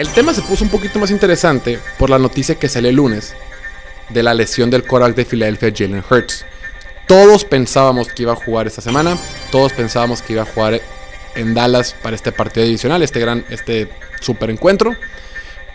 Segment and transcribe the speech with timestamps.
[0.00, 3.34] El tema se puso un poquito más interesante por la noticia que salió el lunes
[4.08, 6.46] de la lesión del coral de Filadelfia, Jalen Hurts.
[7.06, 9.18] Todos pensábamos que iba a jugar esta semana,
[9.52, 10.80] todos pensábamos que iba a jugar
[11.34, 13.90] en Dallas para este partido adicional, este gran, este
[14.20, 14.96] super encuentro,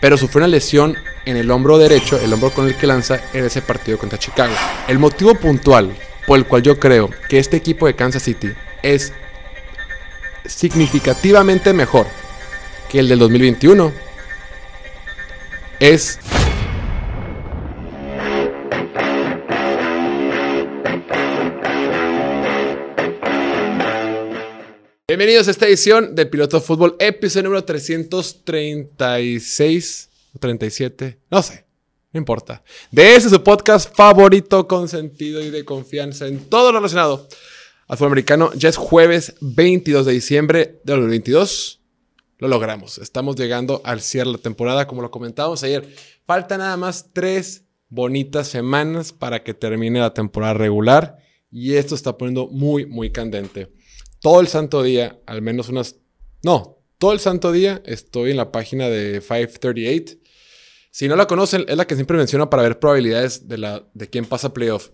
[0.00, 3.44] pero sufrió una lesión en el hombro derecho, el hombro con el que lanza en
[3.44, 4.54] ese partido contra Chicago.
[4.88, 5.96] El motivo puntual
[6.26, 8.52] por el cual yo creo que este equipo de Kansas City
[8.82, 9.12] es
[10.46, 12.08] significativamente mejor
[12.88, 14.05] que el del 2021
[15.80, 16.20] es
[25.08, 31.64] Bienvenidos a esta edición de Piloto Fútbol, episodio número 336 o 37, no sé,
[32.12, 32.62] no importa.
[32.90, 37.26] De ese su podcast favorito, con sentido y de confianza en todo lo relacionado
[37.86, 38.52] al fútbol americano.
[38.54, 41.80] Ya es jueves 22 de diciembre de 2022
[42.38, 42.98] lo logramos.
[42.98, 45.88] Estamos llegando al cierre de la temporada, como lo comentábamos ayer.
[46.26, 51.18] Falta nada más tres bonitas semanas para que termine la temporada regular
[51.50, 53.72] y esto está poniendo muy, muy candente.
[54.20, 55.96] Todo el santo día, al menos unas...
[56.42, 60.16] No, todo el santo día estoy en la página de 538.
[60.90, 64.08] Si no la conocen, es la que siempre menciona para ver probabilidades de, la, de
[64.08, 64.90] quién pasa playoff.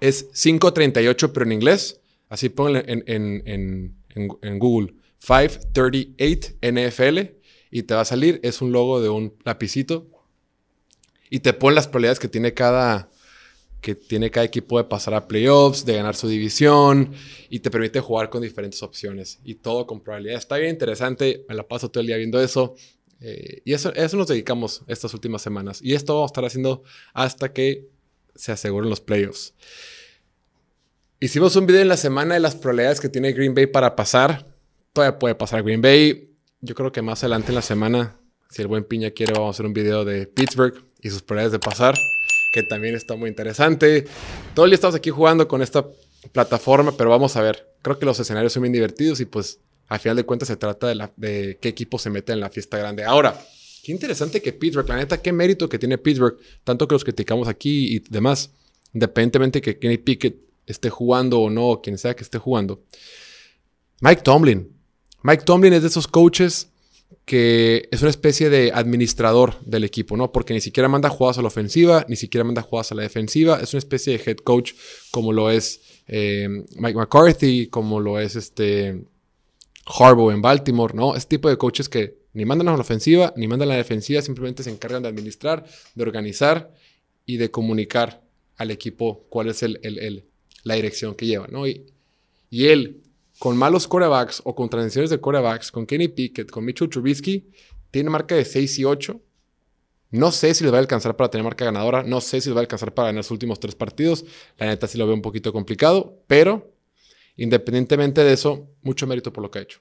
[0.00, 2.00] Es 538, pero en inglés.
[2.28, 3.04] Así en,
[4.06, 4.94] en Google.
[5.20, 7.18] 538 NFL
[7.70, 10.06] y te va a salir, es un logo de un lapicito
[11.30, 13.10] y te pone las probabilidades que tiene cada
[13.80, 17.12] que tiene cada equipo de pasar a playoffs, de ganar su división
[17.50, 20.38] y te permite jugar con diferentes opciones y todo con probabilidad.
[20.38, 22.76] Está bien interesante, me la paso todo el día viendo eso
[23.20, 26.82] eh, y eso, eso nos dedicamos estas últimas semanas y esto vamos a estar haciendo
[27.12, 27.88] hasta que
[28.34, 29.52] se aseguren los playoffs.
[31.20, 34.53] Hicimos un video en la semana de las probabilidades que tiene Green Bay para pasar
[34.94, 36.30] todavía puede pasar Green Bay.
[36.62, 39.50] Yo creo que más adelante en la semana, si el buen Piña quiere, vamos a
[39.50, 41.94] hacer un video de Pittsburgh y sus probabilidades de pasar,
[42.52, 44.06] que también está muy interesante.
[44.54, 45.84] Todo el día estamos aquí jugando con esta
[46.32, 47.74] plataforma, pero vamos a ver.
[47.82, 50.94] Creo que los escenarios son bien divertidos y pues al final de cuentas se trata
[51.16, 53.04] de, qué equipo se mete en la fiesta grande.
[53.04, 53.38] Ahora,
[53.82, 57.48] qué interesante que Pittsburgh, la neta, qué mérito que tiene Pittsburgh, tanto que los criticamos
[57.48, 58.52] aquí y demás,
[58.94, 60.36] independientemente que Kenny Pickett
[60.66, 62.84] esté jugando o no, quien sea que esté jugando.
[64.00, 64.73] Mike Tomlin,
[65.24, 66.68] Mike Tomlin es de esos coaches
[67.24, 70.30] que es una especie de administrador del equipo, ¿no?
[70.30, 73.58] Porque ni siquiera manda jugadas a la ofensiva, ni siquiera manda jugadas a la defensiva.
[73.58, 74.74] Es una especie de head coach
[75.10, 76.46] como lo es eh,
[76.76, 79.02] Mike McCarthy, como lo es este
[79.86, 81.16] Harbaugh en Baltimore, ¿no?
[81.16, 84.20] Este tipo de coaches que ni mandan a la ofensiva, ni mandan a la defensiva,
[84.20, 85.64] simplemente se encargan de administrar,
[85.94, 86.70] de organizar
[87.24, 88.22] y de comunicar
[88.56, 90.26] al equipo cuál es el,
[90.64, 91.66] la dirección que lleva, ¿no?
[91.66, 91.86] Y,
[92.50, 93.03] y él,
[93.38, 97.50] con malos corebacks o con transiciones de corebacks, con Kenny Pickett, con Mitchell Trubisky,
[97.90, 99.20] tiene marca de 6 y 8.
[100.10, 102.04] No sé si les va a alcanzar para tener marca ganadora.
[102.04, 104.24] No sé si les va a alcanzar para ganar sus últimos tres partidos.
[104.58, 106.22] La neta sí lo veo un poquito complicado.
[106.28, 106.72] Pero,
[107.36, 109.80] independientemente de eso, mucho mérito por lo que ha hecho.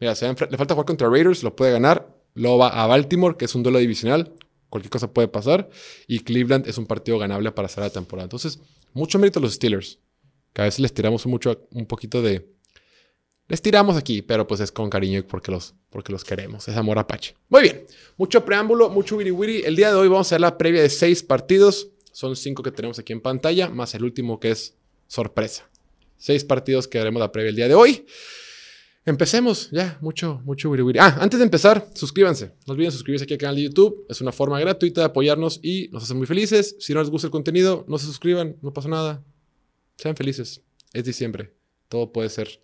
[0.00, 2.14] Mira, le falta jugar contra Raiders, lo puede ganar.
[2.34, 4.34] Luego va a Baltimore, que es un duelo divisional.
[4.68, 5.70] Cualquier cosa puede pasar.
[6.06, 8.24] Y Cleveland es un partido ganable para cerrar la temporada.
[8.24, 8.60] Entonces,
[8.92, 9.98] mucho mérito a los Steelers.
[10.52, 12.53] Que a veces les tiramos mucho, un poquito de,
[13.48, 16.66] les tiramos aquí, pero pues es con cariño porque los, porque los queremos.
[16.66, 17.36] Es amor apache.
[17.48, 17.86] Muy bien.
[18.16, 19.62] Mucho preámbulo, mucho wiri wiri.
[19.64, 21.88] El día de hoy vamos a hacer la previa de seis partidos.
[22.12, 24.74] Son cinco que tenemos aquí en pantalla, más el último que es
[25.08, 25.68] sorpresa.
[26.16, 28.06] Seis partidos que haremos la previa el día de hoy.
[29.04, 30.98] Empecemos, ya, mucho, mucho wiri wiri.
[30.98, 32.52] Ah, antes de empezar, suscríbanse.
[32.66, 34.06] No olviden suscribirse aquí al canal de YouTube.
[34.08, 36.76] Es una forma gratuita de apoyarnos y nos hace muy felices.
[36.78, 39.22] Si no les gusta el contenido, no se suscriban, no pasa nada.
[39.98, 40.62] Sean felices.
[40.94, 41.52] Es diciembre.
[41.90, 42.63] Todo puede ser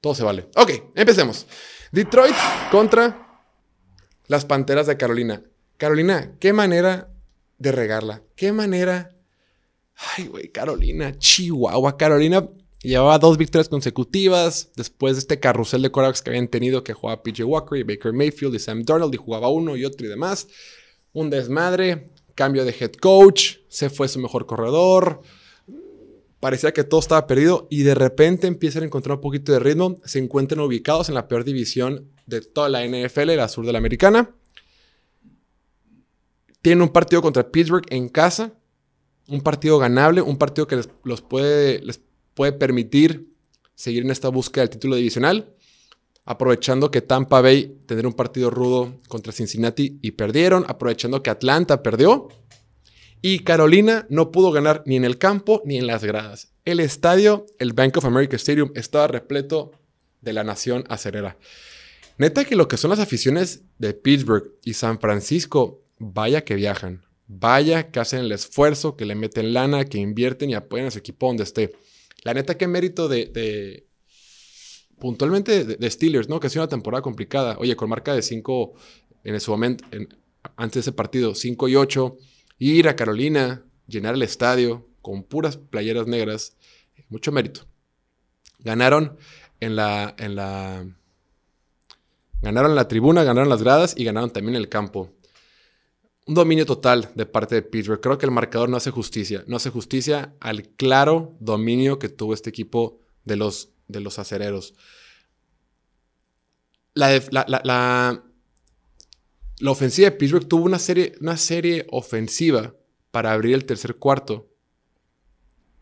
[0.00, 0.48] todo se vale.
[0.56, 1.46] Ok, empecemos.
[1.92, 2.34] Detroit
[2.70, 3.44] contra
[4.26, 5.42] las Panteras de Carolina.
[5.76, 7.12] Carolina, qué manera
[7.58, 8.22] de regarla.
[8.36, 9.16] Qué manera.
[10.16, 11.98] Ay, güey, Carolina, Chihuahua.
[11.98, 12.48] Carolina
[12.82, 17.22] llevaba dos victorias consecutivas después de este carrusel de quarterbacks que habían tenido que jugaba
[17.22, 20.48] PJ Walker y Baker Mayfield y Sam Darnold y jugaba uno y otro y demás.
[21.12, 25.22] Un desmadre, cambio de head coach, se fue su mejor corredor
[26.40, 29.98] parecía que todo estaba perdido y de repente empiezan a encontrar un poquito de ritmo,
[30.04, 33.78] se encuentran ubicados en la peor división de toda la NFL, la sur de la
[33.78, 34.34] americana.
[36.62, 38.54] Tienen un partido contra Pittsburgh en casa,
[39.28, 42.00] un partido ganable, un partido que les, los puede, les
[42.34, 43.30] puede permitir
[43.74, 45.54] seguir en esta búsqueda del título divisional,
[46.24, 51.82] aprovechando que Tampa Bay tendría un partido rudo contra Cincinnati y perdieron, aprovechando que Atlanta
[51.82, 52.28] perdió
[53.22, 56.52] y Carolina no pudo ganar ni en el campo ni en las gradas.
[56.64, 59.72] El estadio, el Bank of America Stadium, estaba repleto
[60.20, 61.36] de la nación acerera.
[62.18, 67.04] Neta que lo que son las aficiones de Pittsburgh y San Francisco, vaya que viajan.
[67.26, 70.98] Vaya que hacen el esfuerzo, que le meten lana, que invierten y apoyan a su
[70.98, 71.72] equipo donde esté.
[72.22, 73.86] La neta, qué mérito de,
[74.98, 76.40] puntualmente de, Steelers, ¿no?
[76.40, 77.56] Que ha sido una temporada complicada.
[77.58, 78.72] Oye, con marca de 5
[79.24, 79.84] en ese momento,
[80.56, 82.18] antes de ese partido, 5 y 8,
[82.60, 86.56] ir a Carolina, llenar el estadio con puras playeras negras,
[87.08, 87.66] mucho mérito.
[88.60, 89.16] Ganaron
[89.58, 90.86] en la, en la,
[92.42, 95.10] ganaron la tribuna, ganaron las gradas y ganaron también el campo.
[96.26, 98.00] Un dominio total de parte de Pittsburgh.
[98.00, 99.42] Creo que el marcador no hace justicia.
[99.46, 104.74] No hace justicia al claro dominio que tuvo este equipo de los, de los acereros.
[106.94, 108.22] La, la,
[109.68, 112.74] ofensiva de Pittsburgh tuvo una serie, una serie ofensiva
[113.10, 114.48] para abrir el tercer cuarto,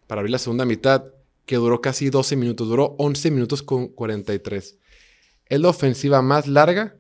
[0.07, 1.05] para abrir la segunda mitad,
[1.47, 4.79] que duró casi 12 minutos, duró 11 minutos con 43.
[5.47, 6.99] Es la ofensiva más larga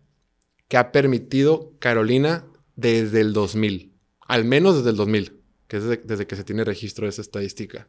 [0.69, 2.46] que ha permitido Carolina
[2.76, 7.06] desde el 2000, al menos desde el 2000, que es desde, que se tiene registro
[7.06, 7.88] de esa estadística.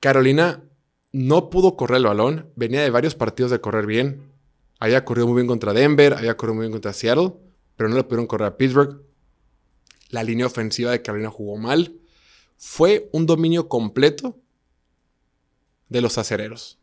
[0.00, 0.64] Carolina
[1.12, 4.33] no pudo correr el balón, venía de varios partidos de correr bien,
[4.78, 7.32] había corrido muy bien contra Denver, había corrido muy bien contra Seattle,
[7.76, 9.02] pero no le pudieron correr a Pittsburgh.
[10.10, 11.96] La línea ofensiva de Carolina jugó mal.
[12.56, 14.38] Fue un dominio completo
[15.88, 16.78] de los acereros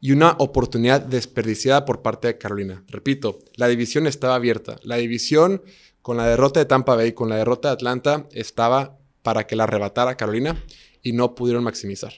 [0.00, 2.84] y una oportunidad desperdiciada por parte de Carolina.
[2.88, 4.76] Repito, la división estaba abierta.
[4.82, 5.62] La división
[6.02, 9.64] con la derrota de Tampa Bay, con la derrota de Atlanta, estaba para que la
[9.64, 10.64] arrebatara Carolina
[11.02, 12.12] y no pudieron maximizar.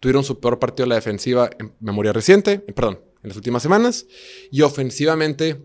[0.00, 4.06] Tuvieron su peor partido en la defensiva en memoria reciente, perdón, en las últimas semanas.
[4.50, 5.60] Y ofensivamente,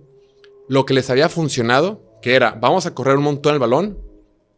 [0.67, 3.99] lo que les había funcionado, que era, vamos a correr un montón el balón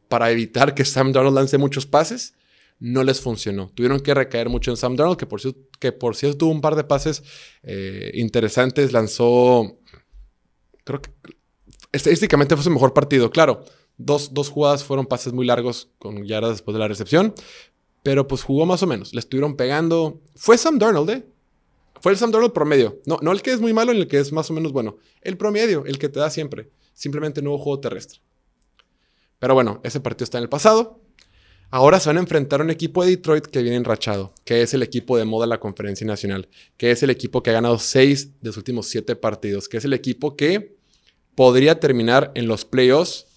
[0.08, 2.34] para evitar que Sam Darnold lance muchos pases,
[2.80, 3.72] no les funcionó.
[3.74, 6.62] Tuvieron que recaer mucho en Sam Darnold, que por cierto, que por cierto tuvo un
[6.62, 7.24] par de pases
[7.64, 8.94] eh, interesantes.
[8.94, 9.80] Lanzó,
[10.84, 11.10] creo que
[11.92, 13.32] estadísticamente fue su mejor partido.
[13.32, 13.66] Claro,
[13.98, 17.34] dos, dos jugadas fueron pases muy largos con yardas después de la recepción,
[18.04, 19.14] pero pues jugó más o menos.
[19.14, 20.22] Le estuvieron pegando.
[20.36, 21.26] Fue Sam Darnold, ¿eh?
[22.02, 23.00] Fue el Sam Darnold promedio.
[23.06, 24.98] No, no el que es muy malo, ni el que es más o menos bueno.
[25.22, 26.70] El promedio, el que te da siempre.
[26.94, 28.20] Simplemente no juego terrestre.
[29.40, 31.02] Pero bueno, ese partido está en el pasado.
[31.70, 34.74] Ahora se van a enfrentar a un equipo de Detroit que viene enrachado, que es
[34.74, 36.48] el equipo de moda de la conferencia nacional,
[36.78, 39.84] que es el equipo que ha ganado seis de sus últimos siete partidos, que es
[39.84, 40.78] el equipo que
[41.36, 43.28] podría terminar en los playoffs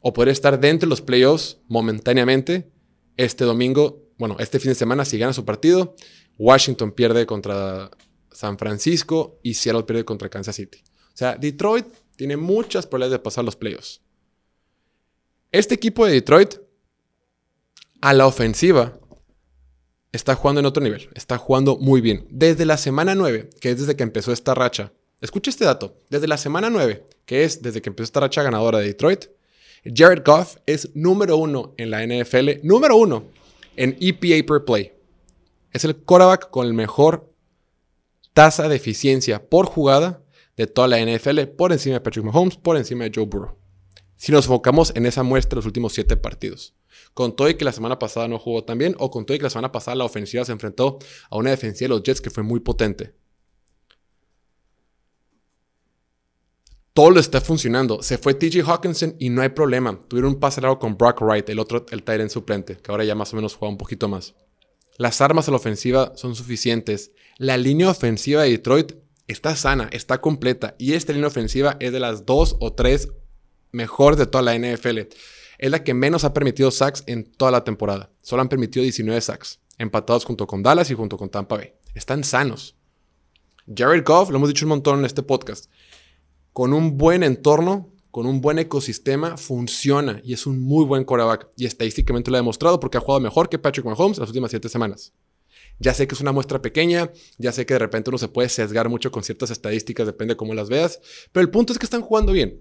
[0.00, 2.68] o podría estar dentro de los playoffs momentáneamente
[3.16, 5.94] este domingo, bueno, este fin de semana si gana su partido,
[6.40, 7.90] Washington pierde contra
[8.32, 10.82] San Francisco y Seattle pierde contra Kansas City.
[11.12, 14.00] O sea, Detroit tiene muchas probabilidades de pasar los playoffs.
[15.52, 16.54] Este equipo de Detroit
[18.00, 18.98] a la ofensiva,
[20.12, 21.10] está jugando en otro nivel.
[21.14, 22.26] Está jugando muy bien.
[22.30, 24.94] Desde la semana 9, que es desde que empezó esta racha.
[25.20, 25.98] Escucha este dato.
[26.08, 29.26] Desde la semana 9, que es desde que empezó esta racha ganadora de Detroit,
[29.84, 33.24] Jared Goff es número uno en la NFL, número uno
[33.76, 34.99] en EPA per play.
[35.72, 37.32] Es el quarterback con el mejor
[38.32, 40.22] tasa de eficiencia por jugada
[40.56, 43.56] de toda la NFL, por encima de Patrick Mahomes, por encima de Joe Burrow.
[44.16, 46.74] Si nos enfocamos en esa muestra de los últimos siete partidos.
[47.14, 49.38] Con todo y que la semana pasada no jugó tan bien, o con todo y
[49.38, 50.98] que la semana pasada la ofensiva se enfrentó
[51.30, 53.14] a una defensiva de los Jets que fue muy potente.
[56.92, 58.02] Todo lo está funcionando.
[58.02, 59.98] Se fue TJ Hawkinson y no hay problema.
[60.08, 63.14] Tuvieron un pase largo con Brock Wright, el otro, el Tyrant suplente, que ahora ya
[63.14, 64.34] más o menos juega un poquito más.
[65.00, 67.12] Las armas a la ofensiva son suficientes.
[67.38, 68.92] La línea ofensiva de Detroit
[69.28, 70.74] está sana, está completa.
[70.78, 73.08] Y esta línea ofensiva es de las dos o tres
[73.72, 74.98] mejor de toda la NFL
[75.60, 78.10] es la que menos ha permitido sacks en toda la temporada.
[78.22, 81.74] Solo han permitido 19 sacks, empatados junto con Dallas y junto con Tampa Bay.
[81.94, 82.76] Están sanos.
[83.72, 85.70] Jared Goff, lo hemos dicho un montón en este podcast,
[86.54, 91.48] con un buen entorno, con un buen ecosistema, funciona y es un muy buen quarterback.
[91.56, 94.68] Y estadísticamente lo ha demostrado porque ha jugado mejor que Patrick Mahomes las últimas siete
[94.68, 95.12] semanas.
[95.78, 98.48] Ya sé que es una muestra pequeña, ya sé que de repente uno se puede
[98.48, 101.00] sesgar mucho con ciertas estadísticas, depende de cómo las veas,
[101.32, 102.60] pero el punto es que están jugando bien.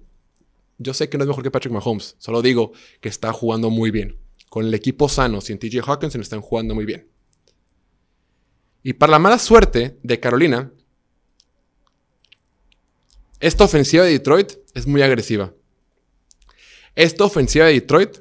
[0.78, 3.92] Yo sé que no es mejor que Patrick Mahomes, solo digo que está jugando muy
[3.92, 4.18] bien.
[4.50, 7.08] Con el equipo sano, sin TJ Hawkinson, están jugando muy bien.
[8.82, 10.72] Y para la mala suerte de Carolina,
[13.40, 15.54] esta ofensiva de Detroit es muy agresiva.
[16.96, 18.18] Esta ofensiva de Detroit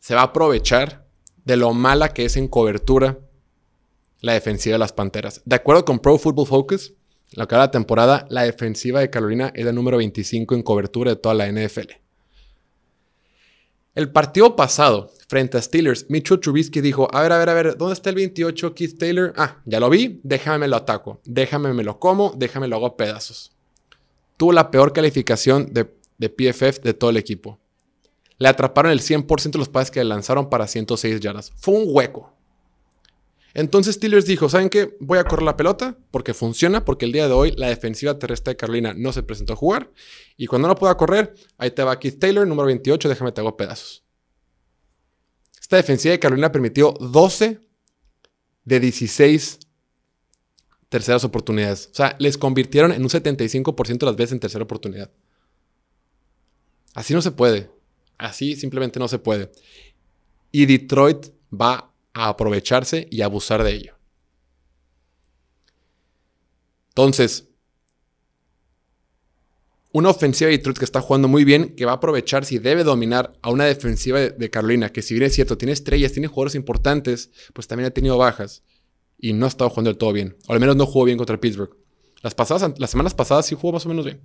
[0.00, 1.06] se va a aprovechar
[1.44, 3.18] de lo mala que es en cobertura
[4.20, 5.42] la defensiva de las Panteras.
[5.44, 6.94] De acuerdo con Pro Football Focus,
[7.32, 11.34] la cada temporada, la defensiva de Carolina es la número 25 en cobertura de toda
[11.34, 11.92] la NFL.
[13.94, 17.76] El partido pasado, frente a Steelers, Mitchell Trubisky dijo, a ver, a ver, a ver,
[17.76, 19.32] ¿dónde está el 28 Keith Taylor?
[19.36, 22.96] Ah, ya lo vi, déjame me lo ataco, déjame me lo como, déjame lo hago
[22.96, 23.51] pedazos.
[24.42, 25.86] Tuvo la peor calificación de,
[26.18, 27.60] de PFF de todo el equipo.
[28.38, 31.52] Le atraparon el 100% de los pases que le lanzaron para 106 yardas.
[31.54, 32.34] Fue un hueco.
[33.54, 34.96] Entonces Steelers dijo, ¿saben qué?
[34.98, 38.54] Voy a correr la pelota porque funciona, porque el día de hoy la defensiva terrestre
[38.54, 39.92] de Carolina no se presentó a jugar.
[40.36, 43.56] Y cuando no pueda correr, ahí te va Keith Taylor, número 28, déjame te hago
[43.56, 44.02] pedazos.
[45.60, 47.60] Esta defensiva de Carolina permitió 12
[48.64, 49.60] de 16
[50.92, 51.88] terceras oportunidades.
[51.90, 55.10] O sea, les convirtieron en un 75% de las veces en tercera oportunidad.
[56.92, 57.70] Así no se puede.
[58.18, 59.50] Así simplemente no se puede.
[60.50, 63.94] Y Detroit va a aprovecharse y abusar de ello.
[66.90, 67.48] Entonces,
[69.92, 72.84] una ofensiva de Detroit que está jugando muy bien, que va a aprovechar si debe
[72.84, 76.54] dominar a una defensiva de, Carolina, que si bien es cierto, tiene estrellas, tiene jugadores
[76.54, 78.62] importantes, pues también ha tenido bajas
[79.22, 80.36] y no ha estado jugando del todo bien.
[80.48, 81.74] O al menos no jugó bien contra Pittsburgh.
[82.22, 84.20] Las, pasadas, las semanas pasadas sí jugó más o menos bien.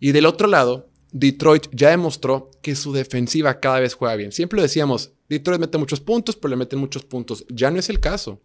[0.00, 4.32] Y del otro lado, Detroit ya demostró que su defensiva cada vez juega bien.
[4.32, 7.46] Siempre lo decíamos, Detroit mete muchos puntos, pero le meten muchos puntos.
[7.48, 8.42] Ya no es el caso.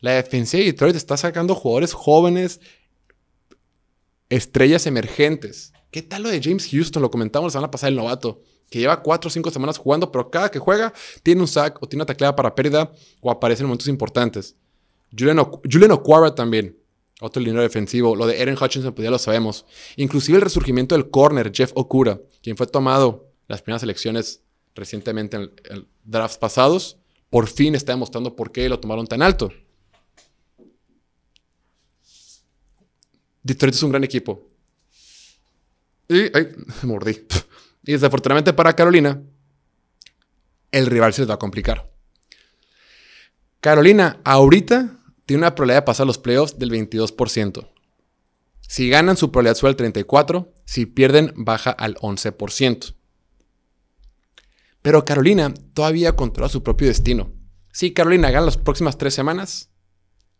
[0.00, 2.60] La defensiva de Detroit está sacando jugadores jóvenes,
[4.28, 5.72] estrellas emergentes.
[5.90, 7.02] ¿Qué tal lo de James Houston?
[7.02, 10.30] Lo comentamos la semana pasada, el novato, que lleva cuatro o cinco semanas jugando, pero
[10.30, 10.92] cada que juega
[11.22, 14.54] tiene un sack o tiene una tacleada para pérdida o aparece en momentos importantes.
[15.16, 16.76] Julian, O'Quara también,
[17.20, 18.14] otro línea defensivo.
[18.14, 19.64] Lo de Aaron Hutchinson, pues ya lo sabemos.
[19.96, 24.42] Inclusive el resurgimiento del corner, Jeff Okura, quien fue tomado las primeras elecciones
[24.74, 26.98] recientemente en, el, drafts pasados,
[27.30, 29.50] por fin está demostrando por qué lo tomaron tan alto.
[33.42, 34.46] Detroit es un gran equipo.
[36.08, 36.30] Y,
[36.86, 37.26] mordí.
[37.84, 39.22] Y desafortunadamente para Carolina,
[40.72, 41.90] el rival se les va a complicar.
[43.60, 47.68] Carolina ahorita tiene una probabilidad de pasar los playoffs del 22%.
[48.60, 50.48] Si ganan, su probabilidad sube al 34%.
[50.64, 52.94] Si pierden, baja al 11%.
[54.82, 57.32] Pero Carolina todavía controla su propio destino.
[57.72, 59.70] Si Carolina gana las próximas tres semanas,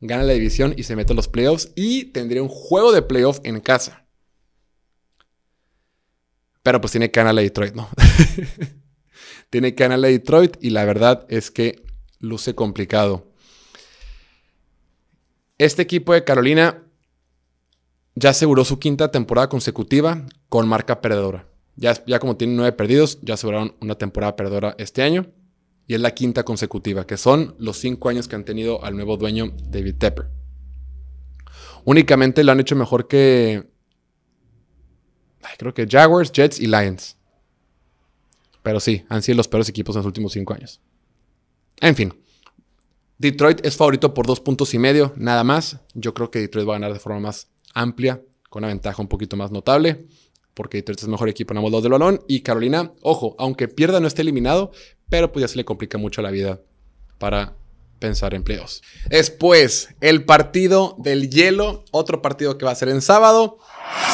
[0.01, 3.41] gana la división y se mete a los playoffs y tendría un juego de playoff
[3.45, 4.08] en casa.
[6.69, 7.89] Pero pues tiene que ganar la Detroit, ¿no?
[9.51, 11.83] tiene que ganar la Detroit y la verdad es que
[12.19, 13.33] luce complicado.
[15.57, 16.83] Este equipo de Carolina
[18.17, 21.49] ya aseguró su quinta temporada consecutiva con marca perdedora.
[21.77, 25.33] Ya, como tienen nueve perdidos, ya aseguraron una temporada perdedora este año.
[25.87, 29.17] Y es la quinta consecutiva, que son los cinco años que han tenido al nuevo
[29.17, 30.27] dueño David Tepper.
[31.87, 33.71] Únicamente lo han hecho mejor que.
[35.59, 37.17] Creo que Jaguars, Jets y Lions.
[38.63, 40.81] Pero sí, han sido los peores equipos en los últimos cinco años.
[41.81, 42.15] En fin.
[43.19, 45.81] Detroit es favorito por dos puntos y medio, nada más.
[45.95, 49.09] Yo creo que Detroit va a ganar de forma más amplia, con una ventaja un
[49.09, 50.07] poquito más notable
[50.59, 52.21] porque Detroit es el mejor equipo en ambos lados del balón.
[52.27, 54.73] Y Carolina, ojo, aunque pierda no esté eliminado,
[55.09, 56.61] pero pues ya se le complica mucho la vida
[57.19, 57.55] para
[57.99, 58.45] pensar en.
[59.09, 63.59] Después, el partido del hielo, otro partido que va a ser en sábado.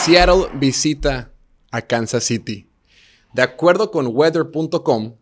[0.05, 1.33] Seattle visita
[1.71, 2.71] a Kansas City.
[3.33, 5.17] De acuerdo con weather.com,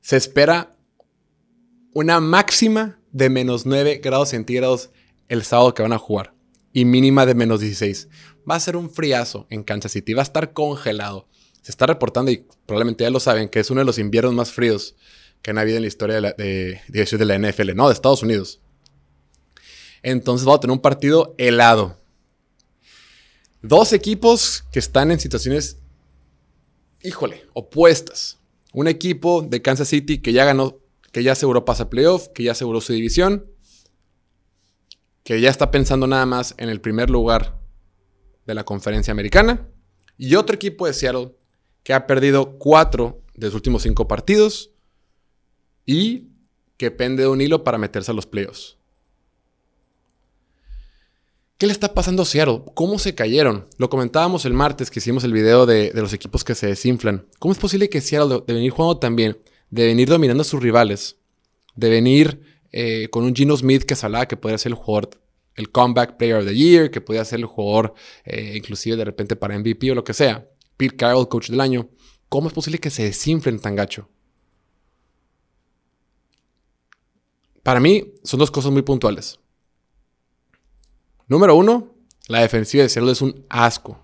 [0.00, 0.76] se espera
[1.94, 4.90] una máxima de menos 9 grados centígrados
[5.28, 6.34] el sábado que van a jugar
[6.72, 8.08] y mínima de menos 16
[8.50, 11.28] va a ser un friazo en Kansas City, va a estar congelado.
[11.62, 14.50] Se está reportando, y probablemente ya lo saben, que es uno de los inviernos más
[14.50, 14.96] fríos
[15.42, 18.60] que han habido en la historia de la, de, la NFL, no, de Estados Unidos.
[20.02, 22.00] Entonces vamos a tener un partido helado.
[23.60, 25.78] Dos equipos que están en situaciones,
[27.02, 28.38] híjole, opuestas.
[28.72, 30.78] Un equipo de Kansas City que ya ganó,
[31.10, 33.46] que ya aseguró pasa playoff, que ya aseguró su división,
[35.24, 37.60] que ya está pensando nada más en el primer lugar
[38.46, 39.68] de la conferencia americana.
[40.16, 41.34] Y otro equipo de Seattle
[41.82, 44.71] que ha perdido cuatro de sus últimos cinco partidos
[45.86, 46.28] y
[46.76, 48.76] que pende de un hilo para meterse a los playoffs.
[51.58, 52.62] ¿Qué le está pasando a Seattle?
[52.74, 53.68] ¿Cómo se cayeron?
[53.78, 57.26] Lo comentábamos el martes que hicimos el video de, los equipos que se desinflan.
[57.38, 59.38] ¿Cómo es posible que Seattle, de venir jugando tan bien,
[59.70, 61.18] de venir dominando a sus rivales,
[61.76, 62.40] de venir
[62.72, 65.10] eh, con un Gino Smith que salaba que podría ser el jugador
[65.54, 69.36] el Comeback Player of the Year, que podía ser el jugador eh, inclusive de repente
[69.36, 70.48] para MVP o lo que sea.
[70.76, 71.88] Pete Carroll, coach del año.
[72.28, 74.08] ¿Cómo es posible que se desinflen tan gacho?
[77.62, 79.38] Para mí son dos cosas muy puntuales.
[81.28, 81.94] Número uno,
[82.28, 83.98] la defensiva de Seattle es un asco.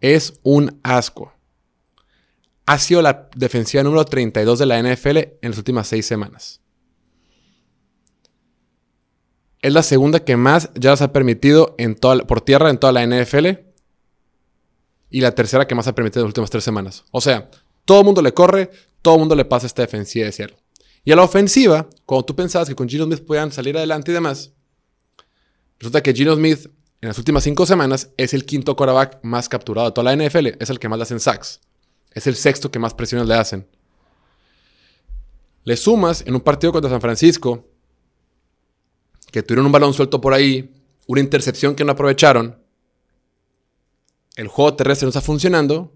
[0.00, 1.32] Es un asco.
[2.66, 6.60] ha sido la defensiva número 32 de la NFL en las últimas seis semanas.
[9.60, 12.92] Es la segunda que más ya se ha permitido en toda, por tierra en toda
[12.92, 13.48] la NFL.
[15.10, 17.04] Y la tercera que más ha permitido en las últimas tres semanas.
[17.10, 17.50] O sea,
[17.84, 18.70] todo el mundo le corre,
[19.02, 20.59] todo el mundo le pasa esta defensiva de Seattle.
[21.04, 24.14] Y a la ofensiva, cuando tú pensabas que con Gino Smith podían salir adelante y
[24.14, 24.52] demás,
[25.78, 26.66] resulta que Gino Smith
[27.00, 30.48] en las últimas cinco semanas es el quinto quarterback más capturado de toda la NFL.
[30.60, 31.60] Es el que más le hacen sacks.
[32.12, 33.66] Es el sexto que más presiones le hacen.
[35.64, 37.68] Le sumas en un partido contra San Francisco,
[39.30, 40.74] que tuvieron un balón suelto por ahí,
[41.06, 42.58] una intercepción que no aprovecharon,
[44.36, 45.92] el juego terrestre no está funcionando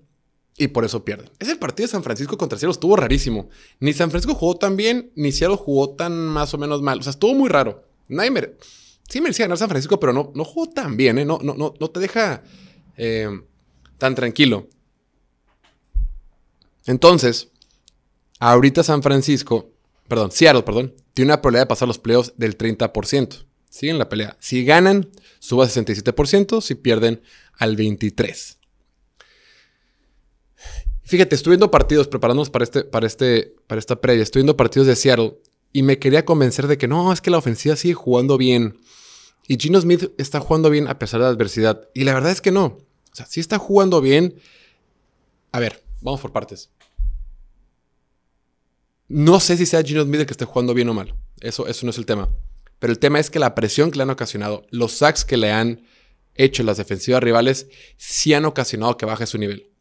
[0.56, 1.30] y por eso pierden.
[1.38, 3.48] Ese partido de San Francisco contra Seattle estuvo rarísimo.
[3.80, 7.00] Ni San Francisco jugó tan bien, ni Seattle jugó tan más o menos mal.
[7.00, 7.84] O sea, estuvo muy raro.
[8.08, 8.56] Nadie
[9.08, 11.24] Sí merecía ganar San Francisco, pero no, no jugó tan bien, ¿eh?
[11.24, 12.42] No, no, no, no te deja
[12.96, 13.28] eh,
[13.98, 14.68] tan tranquilo.
[16.86, 17.48] Entonces,
[18.38, 19.72] ahorita San Francisco,
[20.08, 23.44] perdón, Seattle, perdón, tiene una probabilidad de pasar los playoffs del 30%.
[23.68, 24.36] Siguen la pelea.
[24.40, 27.22] Si ganan, suba al 67%, si pierden
[27.58, 28.56] al 23%.
[31.04, 34.86] Fíjate, estoy viendo partidos, preparándonos para, este, para, este, para esta previa, estoy viendo partidos
[34.86, 35.38] de Seattle
[35.72, 38.78] y me quería convencer de que no, es que la ofensiva sigue jugando bien.
[39.46, 41.88] Y Gino Smith está jugando bien a pesar de la adversidad.
[41.92, 42.64] Y la verdad es que no.
[42.64, 44.40] O sea, sí está jugando bien.
[45.52, 46.70] A ver, vamos por partes.
[49.08, 51.14] No sé si sea Gino Smith el que esté jugando bien o mal.
[51.40, 52.30] Eso, eso no es el tema.
[52.78, 55.52] Pero el tema es que la presión que le han ocasionado, los sacks que le
[55.52, 55.82] han
[56.34, 57.68] hecho las defensivas rivales,
[57.98, 59.73] sí han ocasionado que baje su nivel.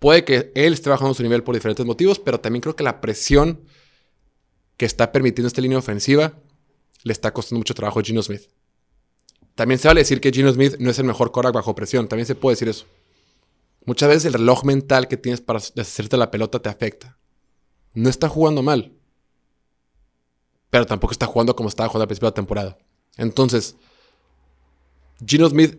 [0.00, 3.00] Puede que él esté bajando su nivel por diferentes motivos, pero también creo que la
[3.00, 3.60] presión
[4.76, 6.32] que está permitiendo esta línea ofensiva
[7.04, 8.48] le está costando mucho trabajo a Gino Smith.
[9.54, 12.08] También se vale decir que Gino Smith no es el mejor quarterback bajo presión.
[12.08, 12.86] También se puede decir eso.
[13.84, 17.18] Muchas veces el reloj mental que tienes para deshacerte la pelota te afecta.
[17.92, 18.94] No está jugando mal.
[20.70, 22.78] Pero tampoco está jugando como estaba jugando al principio de la temporada.
[23.18, 23.76] Entonces,
[25.26, 25.78] Gino Smith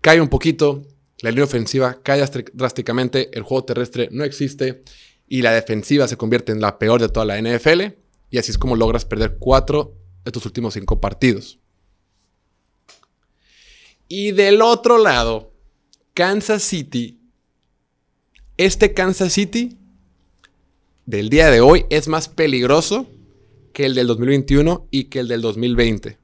[0.00, 0.82] cae un poquito.
[1.20, 3.30] La línea ofensiva cae drásticamente.
[3.36, 4.82] El juego terrestre no existe.
[5.28, 7.82] Y la defensiva se convierte en la peor de toda la NFL.
[8.30, 11.58] Y así es como logras perder cuatro de tus últimos cinco partidos.
[14.08, 15.52] Y del otro lado,
[16.14, 17.20] Kansas City.
[18.56, 19.76] Este Kansas City
[21.06, 23.06] del día de hoy es más peligroso
[23.72, 26.18] que el del 2021 y que el del 2020.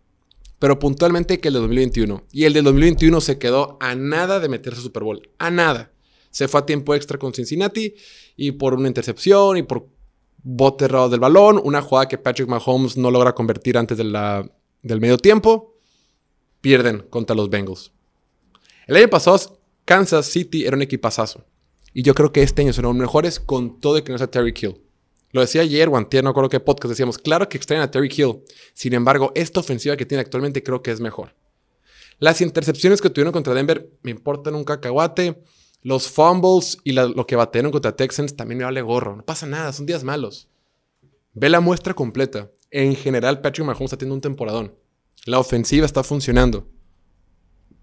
[0.63, 2.23] Pero puntualmente que el del 2021.
[2.31, 5.29] Y el del 2021 se quedó a nada de meterse a Super Bowl.
[5.39, 5.91] A nada.
[6.31, 7.97] Se fue a tiempo extra con Cincinnati
[8.37, 9.89] y por una intercepción y por
[10.45, 11.61] bote errado del balón.
[11.65, 14.49] Una jugada que Patrick Mahomes no logra convertir antes de la,
[14.83, 15.75] del medio tiempo.
[16.61, 17.91] Pierden contra los Bengals.
[18.87, 21.45] El año pasado Kansas City era un equipazazo.
[21.93, 24.53] Y yo creo que este año los mejores con todo el que no sea Terry
[24.53, 24.81] Kill.
[25.33, 27.19] Lo decía ayer o antier, no acuerdo qué podcast decíamos.
[27.19, 28.43] Claro que extrañan a Terry Kill.
[28.75, 31.35] Sin embargo, esta ofensiva que tiene actualmente creo que es mejor.
[32.19, 35.43] Las intercepciones que tuvieron contra Denver me importan un cacahuate.
[35.83, 39.17] Los fumbles y lo que batearon contra Texans también me vale gorro.
[39.17, 40.49] No pasa nada, son días malos.
[41.35, 42.51] Ve la muestra completa.
[42.71, 44.75] En general, Patrick Mahomes está teniendo un temporadón.
[45.25, 46.69] La ofensiva está funcionando.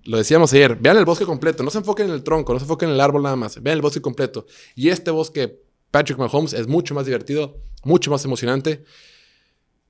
[0.03, 2.63] Lo decíamos ayer, vean el bosque completo, no se enfoquen en el tronco, no se
[2.63, 4.45] enfoquen en el árbol nada más, vean el bosque completo.
[4.75, 8.83] Y este bosque, Patrick Mahomes, es mucho más divertido, mucho más emocionante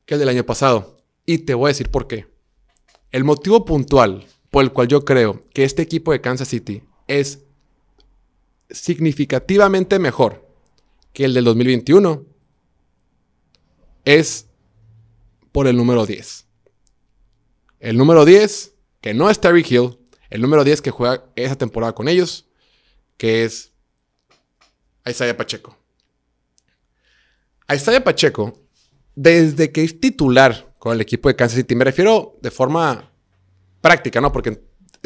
[0.06, 0.98] que el del año pasado.
[1.26, 2.28] Y te voy a decir por qué.
[3.12, 7.40] El motivo puntual por el cual yo creo que este equipo de Kansas City es
[8.70, 10.48] significativamente mejor
[11.14, 12.26] que el del 2021
[14.06, 14.48] es
[15.52, 16.46] por el número 10.
[17.80, 19.98] El número 10, que no es Terry Hill,
[20.30, 22.48] el número 10 que juega esa temporada con ellos,
[23.18, 23.72] que es
[25.06, 25.79] Isaiah Pacheco.
[27.74, 28.54] Isaiah Pacheco,
[29.16, 33.12] desde que es titular con el equipo de Kansas City, me refiero de forma
[33.82, 34.32] práctica, ¿no?
[34.32, 34.62] Porque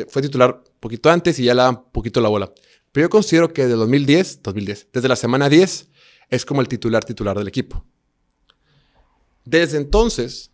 [0.08, 2.52] fue titular poquito antes y ya le da un poquito la bola.
[2.91, 5.89] Pero yo considero que desde 2010, 2010, desde la semana 10,
[6.30, 7.86] es como el titular titular del equipo.
[9.45, 10.52] Desde entonces,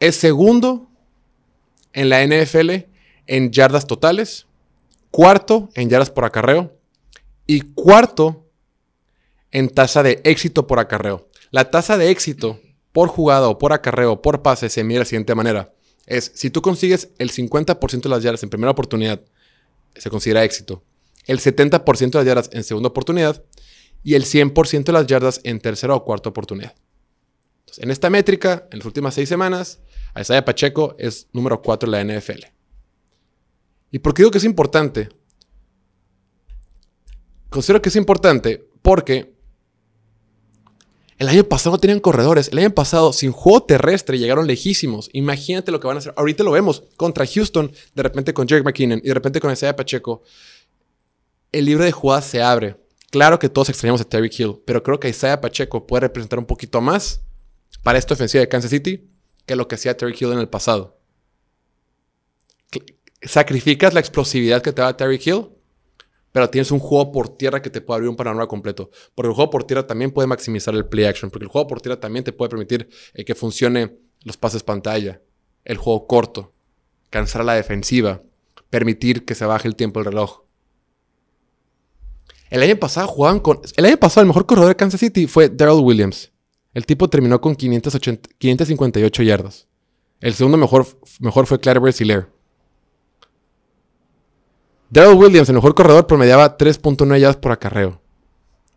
[0.00, 0.90] es segundo
[1.92, 2.86] en la NFL
[3.26, 4.46] en yardas totales,
[5.10, 6.76] cuarto en yardas por acarreo
[7.46, 8.48] y cuarto
[9.52, 11.28] en tasa de éxito por acarreo.
[11.50, 12.60] La tasa de éxito
[12.92, 15.72] por jugada o por acarreo por pase se mide de la siguiente manera.
[16.06, 19.22] Es si tú consigues el 50% de las yardas en primera oportunidad,
[19.94, 20.82] se considera éxito.
[21.26, 23.44] El 70% de las yardas en segunda oportunidad
[24.02, 26.74] y el 100% de las yardas en tercera o cuarta oportunidad.
[27.78, 29.80] en esta métrica, en las últimas seis semanas,
[30.18, 32.44] Isaiah Pacheco es número 4 en la NFL.
[33.90, 35.08] ¿Y por qué digo que es importante?
[37.52, 39.31] considero que es importante porque
[41.22, 42.48] el año pasado no tenían corredores.
[42.48, 45.08] El año pasado, sin juego terrestre, llegaron lejísimos.
[45.12, 46.12] Imagínate lo que van a hacer.
[46.16, 49.76] Ahorita lo vemos contra Houston, de repente con Jake McKinnon y de repente con Isaiah
[49.76, 50.22] Pacheco.
[51.52, 52.76] El libro de jugadas se abre.
[53.12, 56.44] Claro que todos extrañamos a Terry Hill, pero creo que Isaiah Pacheco puede representar un
[56.44, 57.20] poquito más
[57.84, 59.08] para esta ofensiva de Kansas City
[59.46, 60.98] que lo que hacía Terry Hill en el pasado.
[63.22, 65.50] Sacrificas la explosividad que te da Terry Hill,
[66.32, 68.90] pero tienes un juego por tierra que te puede abrir un panorama completo.
[69.14, 71.80] Porque el juego por tierra también puede maximizar el play action, porque el juego por
[71.80, 75.20] tierra también te puede permitir eh, que funcione los pases pantalla,
[75.64, 76.52] el juego corto,
[77.10, 78.22] cansar la defensiva,
[78.70, 80.42] permitir que se baje el tiempo del reloj.
[82.50, 83.60] El año pasado jugaban con.
[83.76, 86.32] El año pasado, el mejor corredor de Kansas City fue Daryl Williams.
[86.74, 89.68] El tipo terminó con 558 yardas.
[90.20, 90.86] El segundo mejor,
[91.20, 92.28] mejor fue Claire Brasileir.
[94.92, 98.02] Daryl Williams, el mejor corredor, promediaba 3.9 yardas por acarreo.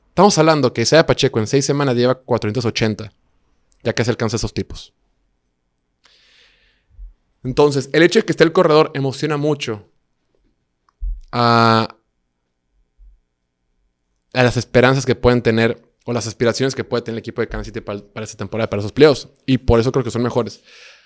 [0.08, 3.12] Estamos hablando que Isaiah Pacheco en 6 semanas lleva 480,
[3.84, 4.94] ya que se alcanza esos tipos.
[7.44, 9.90] Entonces, el hecho de que esté el corredor emociona mucho
[11.34, 11.98] a,
[14.32, 17.50] a las esperanzas que pueden tener o las aspiraciones que puede tener el equipo de
[17.50, 19.28] Kansas City para, esta temporada, para esos playoffs.
[19.46, 20.64] Y por eso creo que son mejores.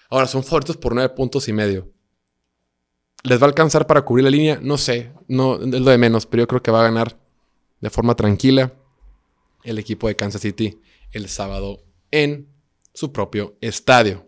[0.07, 1.91] Ahora, son favoritos por nueve puntos y medio.
[3.23, 4.59] ¿Les va a alcanzar para cubrir la línea?
[4.61, 7.17] No sé, no es lo de menos, pero yo creo que va a ganar
[7.81, 8.73] de forma tranquila
[9.63, 10.79] el equipo de Kansas City
[11.11, 12.47] el sábado en
[12.93, 14.25] su propio estadio.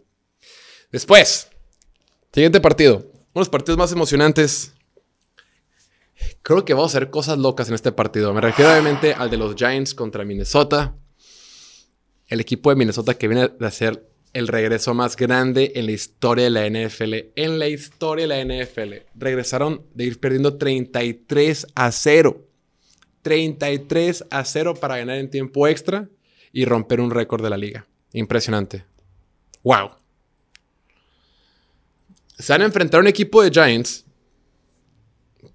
[0.92, 1.50] Después,
[2.34, 2.98] siguiente partido.
[2.98, 4.74] Uno de los partidos más emocionantes
[6.42, 8.34] Creo que vamos a hacer cosas locas en este partido.
[8.34, 10.96] Me refiero obviamente al de los Giants contra Minnesota.
[12.28, 16.46] El equipo de Minnesota que viene de hacer el regreso más grande en la historia
[16.46, 17.14] de la NFL.
[17.36, 18.94] En la historia de la NFL.
[19.16, 22.48] Regresaron de ir perdiendo 33 a 0.
[23.22, 26.10] 33 a 0 para ganar en tiempo extra
[26.52, 27.86] y romper un récord de la liga.
[28.14, 28.86] Impresionante.
[29.64, 29.92] ¡Wow!
[32.38, 34.06] Se van a enfrentar a un equipo de Giants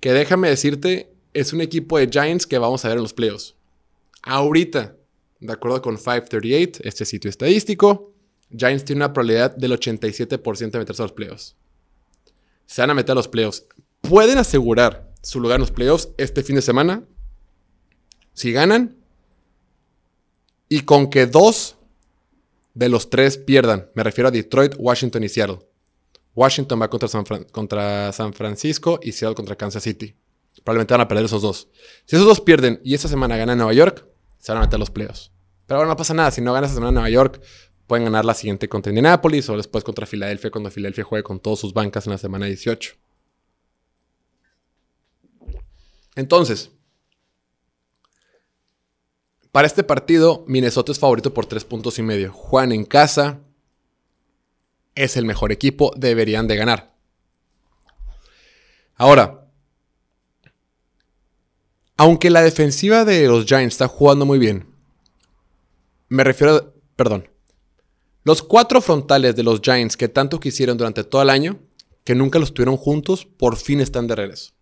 [0.00, 3.56] que déjame decirte, es un equipo de Giants que vamos a ver en los playoffs.
[4.22, 4.96] Ahorita,
[5.40, 8.12] de acuerdo con 538, este sitio estadístico,
[8.50, 11.56] Giants tiene una probabilidad del 87% de meterse a los playoffs.
[12.66, 13.64] Se van a meter a los playoffs.
[14.00, 17.04] Pueden asegurar su lugar en los playoffs este fin de semana
[18.32, 18.96] si ganan
[20.68, 21.76] y con que dos
[22.74, 23.90] de los tres pierdan.
[23.94, 25.58] Me refiero a Detroit, Washington y Seattle.
[26.34, 30.14] Washington va contra San, Francisco y Seattle contra Kansas City.
[30.62, 31.68] Probablemente van a perder esos dos.
[32.04, 34.06] Si esos dos pierden y esta semana ganan Nueva York,
[34.38, 35.32] se van a meter los playoffs.
[35.66, 36.30] Pero ahora no pasa nada.
[36.30, 37.40] Si no ganan esta semana Nueva York,
[37.86, 41.58] pueden ganar la siguiente contra Indianapolis o después contra Filadelfia cuando Filadelfia juegue con todas
[41.58, 42.94] sus bancas en la semana 18.
[46.16, 46.70] Entonces,
[49.52, 52.32] para este partido, Minnesota es favorito por tres puntos y medio.
[52.32, 53.40] Juan en casa,
[54.94, 56.94] es el mejor equipo, deberían de ganar.
[58.96, 59.46] Ahora,
[61.98, 64.66] aunque la defensiva de los Giants está jugando muy bien,
[66.08, 67.28] me refiero, a, perdón,
[68.26, 71.60] los cuatro frontales de los Giants que tanto quisieron durante todo el año,
[72.02, 74.52] que nunca los tuvieron juntos, por fin están de regreso.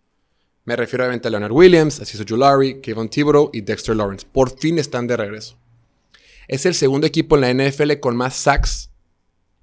[0.65, 4.23] Me refiero a Leonard Williams, a Cesar Julari, Kevin Thibodeau y Dexter Lawrence.
[4.31, 5.57] Por fin están de regreso.
[6.47, 8.91] Es el segundo equipo en la NFL con más sacks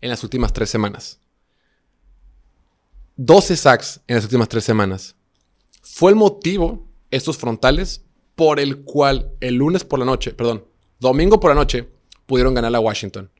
[0.00, 1.20] en las últimas tres semanas.
[3.18, 5.14] 12 sacks en las últimas tres semanas.
[5.80, 8.02] Fue el motivo, estos frontales,
[8.34, 10.66] por el cual el lunes por la noche, perdón,
[10.98, 11.88] domingo por la noche,
[12.26, 13.30] pudieron ganar a Washington.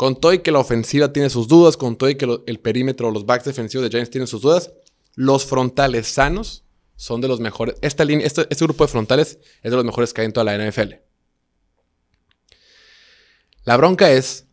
[0.00, 3.10] Con todo y que la ofensiva tiene sus dudas, con todo y que el perímetro,
[3.10, 4.72] los backs defensivos de Giants tienen sus dudas,
[5.14, 6.64] los frontales sanos
[6.96, 7.74] son de los mejores.
[7.82, 10.44] Esta línea, este, este grupo de frontales es de los mejores que hay en toda
[10.44, 10.94] la NFL.
[13.64, 14.46] La bronca es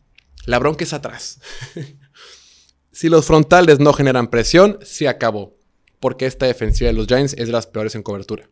[0.44, 1.40] la bronca es atrás.
[2.92, 5.56] si los frontales no generan presión, se acabó.
[5.98, 8.50] Porque esta defensiva de los Giants es de las peores en cobertura.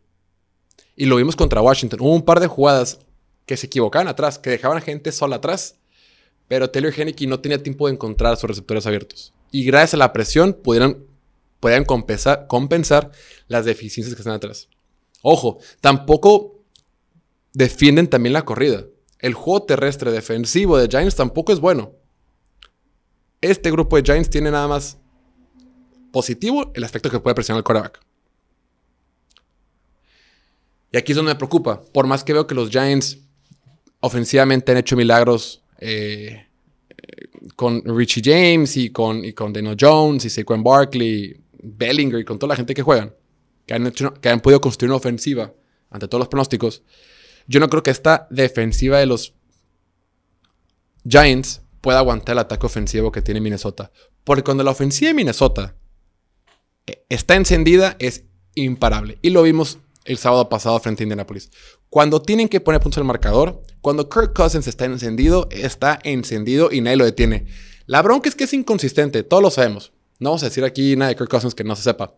[0.95, 1.99] Y lo vimos contra Washington.
[2.01, 2.97] Hubo un par de jugadas
[3.45, 5.75] que se equivocaban atrás, que dejaban a gente sola atrás.
[6.47, 6.93] Pero Taylor
[7.27, 9.33] no tenía tiempo de encontrar sus receptores abiertos.
[9.51, 11.05] Y gracias a la presión pudieran,
[11.59, 13.11] podían compensar, compensar
[13.47, 14.69] las deficiencias que están atrás.
[15.21, 16.63] Ojo, tampoco
[17.53, 18.85] defienden también la corrida
[19.19, 21.93] el juego terrestre defensivo de Giants tampoco es bueno.
[23.41, 24.97] Este grupo de Giants tiene nada más
[26.11, 27.99] positivo el aspecto que puede presionar al quarterback.
[30.91, 31.81] Y aquí es donde me preocupa.
[31.93, 33.19] Por más que veo que los Giants
[33.99, 36.47] ofensivamente han hecho milagros eh,
[37.55, 42.49] con Richie James y con, y con Jones y Saquon Barkley, Bellinger y con toda
[42.49, 43.13] la gente que juegan,
[43.65, 45.53] que han, que han podido construir una ofensiva
[45.89, 46.83] ante todos los pronósticos,
[47.47, 49.33] yo no creo que esta defensiva de los
[51.07, 53.91] Giants pueda aguantar el ataque ofensivo que tiene Minnesota.
[54.23, 55.75] Porque cuando la ofensiva de Minnesota
[56.85, 59.17] eh, está encendida, es imparable.
[59.21, 61.51] Y lo vimos el sábado pasado frente a Indianapolis.
[61.89, 66.81] Cuando tienen que poner puntos al marcador, cuando Kirk Cousins está encendido, está encendido y
[66.81, 67.45] nadie lo detiene.
[67.85, 69.93] La bronca es que es inconsistente, todos lo sabemos.
[70.19, 72.15] No vamos a decir aquí nada de Kirk Cousins que no se sepa.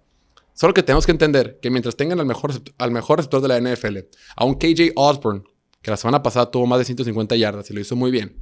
[0.54, 3.60] Solo que tenemos que entender que mientras tengan al mejor, al mejor receptor de la
[3.60, 3.97] NFL,
[4.36, 5.43] a un KJ Osborne,
[5.82, 8.38] que la semana pasada tuvo más de 150 yardas y lo hizo muy bien,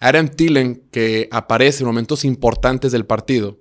[0.00, 3.58] Adam Thielen, que aparece en momentos importantes del partido,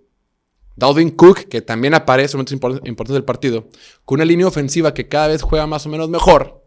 [0.76, 3.70] Dalvin Cook, que también aparece en momentos importantes del partido,
[4.06, 6.64] con una línea ofensiva que cada vez juega más o menos mejor,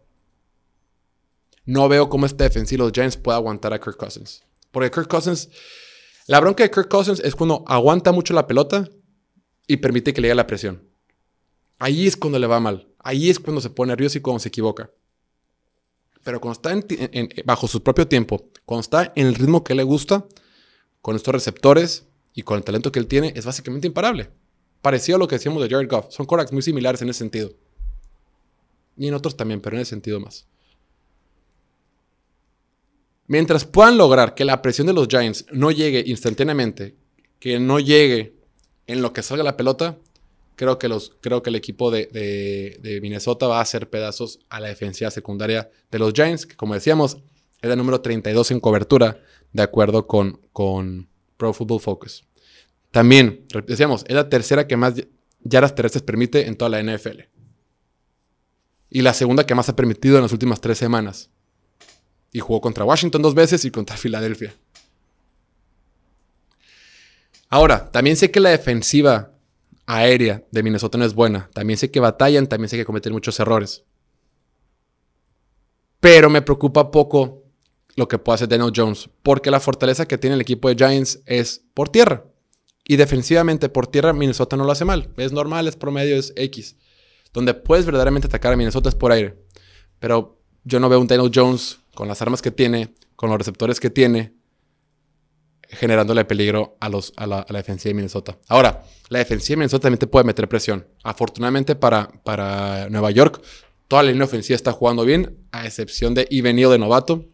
[1.65, 4.41] no veo cómo este defensivo de los Giants pueda aguantar a Kirk Cousins.
[4.71, 5.49] Porque Kirk Cousins,
[6.25, 8.89] la bronca de Kirk Cousins es cuando aguanta mucho la pelota
[9.67, 10.87] y permite que le llegue la presión.
[11.77, 12.87] Ahí es cuando le va mal.
[12.99, 14.89] Ahí es cuando se pone nervioso y cuando se equivoca.
[16.23, 16.73] Pero cuando está
[17.45, 20.25] bajo su propio tiempo, cuando está en el ritmo que le gusta,
[21.01, 22.06] con estos receptores
[22.37, 24.29] y con el talento que él tiene, es básicamente imparable.
[24.83, 26.11] Parecido a lo que decíamos de Jared Goff.
[26.11, 27.51] Son coracks muy similares en ese sentido.
[28.95, 30.45] Y en otros también, pero en ese sentido más.
[33.25, 36.95] Mientras puedan lograr que la presión de los Giants no llegue instantáneamente,
[37.39, 38.35] que no llegue
[38.85, 39.97] en lo que salga la pelota,
[40.55, 44.67] creo que, los, creo que el equipo de, Minnesota va a hacer pedazos a la
[44.67, 47.17] defensiva secundaria de los Giants, que como decíamos,
[47.63, 49.23] es el número 32 en cobertura,
[49.53, 52.26] de acuerdo con, con Pro Football Focus.
[52.91, 54.95] También, decíamos, es la tercera que más
[55.43, 57.21] yardas terrestres permite en toda la NFL.
[58.89, 61.29] Y la segunda que más ha permitido en las últimas tres semanas.
[62.31, 64.53] Y jugó contra Washington dos veces y contra Filadelfia.
[67.49, 69.31] Ahora, también sé que la defensiva
[69.85, 71.49] aérea de Minnesota no es buena.
[71.53, 73.83] También sé que batallan, también sé que cometen muchos errores.
[75.99, 77.43] Pero me preocupa poco
[77.95, 81.21] lo que puede hacer Daniel Jones, porque la fortaleza que tiene el equipo de Giants
[81.25, 82.25] es por tierra.
[82.87, 85.09] Y defensivamente por tierra Minnesota no lo hace mal.
[85.17, 86.77] Es normal, es promedio, es X.
[87.33, 89.35] Donde puedes verdaderamente atacar a Minnesota es por aire.
[89.99, 93.81] Pero yo no veo un Daniel Jones con las armas que tiene, con los receptores
[93.81, 94.33] que tiene,
[95.69, 98.37] generándole peligro a, los, a, la, defensiva de Minnesota.
[98.47, 100.87] Ahora, la defensiva de Minnesota también te puede meter presión.
[101.03, 103.41] Afortunadamente para, para Nueva York,
[103.89, 107.25] toda la línea ofensiva está jugando bien, a excepción de Ivenio de novato,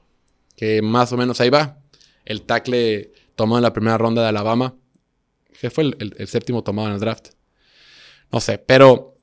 [0.56, 1.78] que más o menos ahí va.
[2.26, 4.76] El tackle tomado en la primera ronda de Alabama,
[5.60, 7.30] que fue el, séptimo tomado en el draft.
[8.32, 9.18] No sé, pero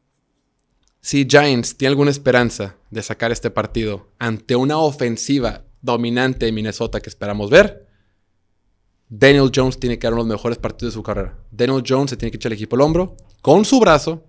[1.00, 7.00] si Giants tiene alguna esperanza de sacar este partido ante una ofensiva dominante de Minnesota
[7.00, 7.86] que esperamos ver,
[9.08, 11.36] Daniel Jones tiene que dar los mejores partidos de su carrera.
[11.50, 14.24] Daniel Jones se tiene que echar el equipo al hombro con su brazo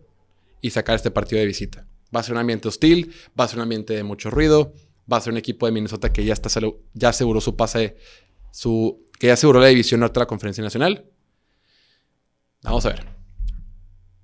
[0.59, 1.87] y sacar este partido de visita.
[2.13, 4.73] Va a ser un ambiente hostil, va a ser un ambiente de mucho ruido,
[5.11, 6.49] va a ser un equipo de Minnesota que ya, está,
[6.93, 7.97] ya aseguró su pase,
[8.51, 11.05] su, que ya aseguró la división norte de la conferencia nacional.
[12.63, 13.05] Vamos a ver.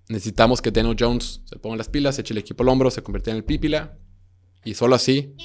[0.10, 3.32] Necesitamos que Daniel Jones se ponga las pilas, eche el equipo al hombro, se convierta
[3.32, 3.98] en el pípila
[4.64, 5.36] y solo así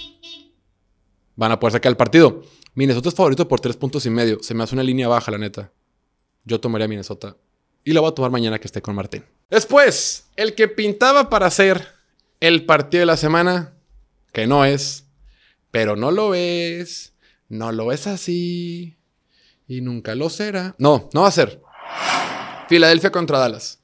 [1.37, 2.43] van a poder sacar el partido.
[2.75, 4.43] Minnesota es favorito por tres puntos y medio.
[4.43, 5.73] Se me hace una línea baja, la neta.
[6.45, 7.37] Yo tomaría Minnesota.
[7.85, 9.25] Y lo voy a tomar mañana que esté con Martín.
[9.51, 11.87] Después, el que pintaba para ser
[12.41, 13.75] el partido de la semana,
[14.33, 15.07] que no es,
[15.71, 17.15] pero no lo es,
[17.49, 18.97] no lo es así,
[19.67, 20.75] y nunca lo será.
[20.79, 21.61] No, no va a ser.
[22.73, 23.81] Filadelfia contra Dallas.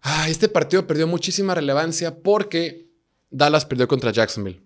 [0.00, 2.88] Ah, este partido perdió muchísima relevancia porque
[3.28, 4.62] Dallas perdió contra Jacksonville.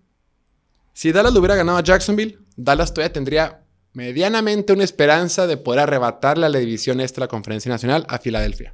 [0.93, 5.81] Si Dallas lo hubiera ganado a Jacksonville, Dallas todavía tendría medianamente una esperanza de poder
[5.81, 8.73] arrebatarle a la división extra de la Conferencia Nacional a Filadelfia.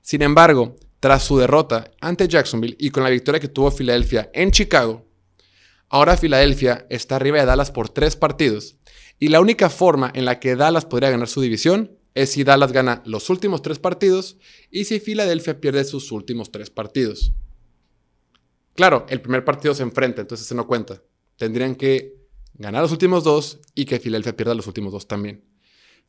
[0.00, 4.52] Sin embargo, tras su derrota ante Jacksonville y con la victoria que tuvo Filadelfia en
[4.52, 5.08] Chicago,
[5.88, 8.76] ahora Filadelfia está arriba de Dallas por tres partidos
[9.18, 12.72] y la única forma en la que Dallas podría ganar su división es si Dallas
[12.72, 14.36] gana los últimos tres partidos
[14.70, 17.32] y si Filadelfia pierde sus últimos tres partidos.
[18.74, 21.02] Claro, el primer partido se enfrenta, entonces se no cuenta
[21.40, 22.18] tendrían que
[22.52, 25.42] ganar los últimos dos y que Filadelfia pierda los últimos dos también.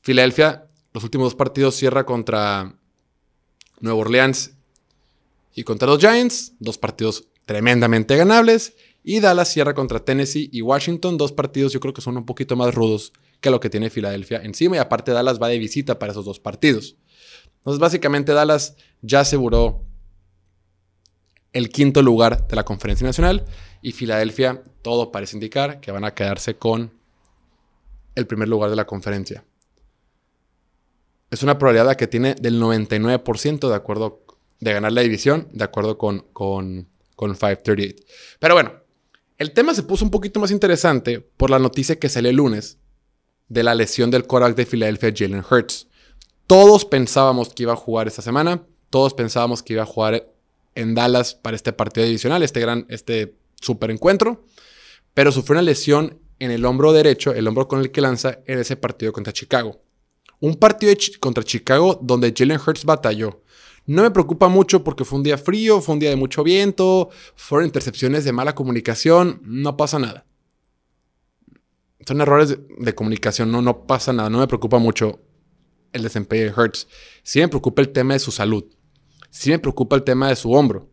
[0.01, 2.77] Filadelfia, los últimos dos partidos cierra contra
[3.79, 4.57] Nueva Orleans
[5.55, 8.75] y contra los Giants, dos partidos tremendamente ganables.
[9.05, 12.57] Y Dallas cierra contra Tennessee y Washington, dos partidos yo creo que son un poquito
[12.57, 14.77] más rudos que lo que tiene Filadelfia encima.
[14.77, 16.95] Y aparte Dallas va de visita para esos dos partidos.
[17.57, 19.83] Entonces básicamente Dallas ya aseguró
[21.53, 23.45] el quinto lugar de la conferencia nacional
[23.81, 26.93] y Filadelfia, todo parece indicar que van a quedarse con
[28.15, 29.43] el primer lugar de la conferencia.
[31.29, 34.23] Es una probabilidad que tiene del 99% de acuerdo
[34.59, 38.03] de ganar la división, de acuerdo con, con, con 538.
[38.39, 38.73] Pero bueno,
[39.37, 42.77] el tema se puso un poquito más interesante por la noticia que salió el lunes
[43.51, 45.87] de la lesión del quarterback de Filadelfia, Jalen Hurts.
[46.47, 50.31] Todos pensábamos que iba a jugar esta semana, todos pensábamos que iba a jugar
[50.73, 54.45] en Dallas para este partido divisional, este gran, este super encuentro,
[55.13, 58.57] pero sufrió una lesión en el hombro derecho, el hombro con el que lanza en
[58.57, 59.81] ese partido contra Chicago.
[60.39, 63.43] Un partido contra Chicago donde Jalen Hurts batalló.
[63.85, 67.09] No me preocupa mucho porque fue un día frío, fue un día de mucho viento,
[67.35, 70.25] fueron intercepciones de mala comunicación, no pasa nada.
[72.05, 75.19] Son errores de, comunicación, no, no pasa nada, no me preocupa mucho
[75.93, 76.87] el desempeño de Hurts.
[77.23, 78.65] Sí me preocupa el tema de su salud,
[79.29, 80.89] sí me preocupa el tema de su hombro.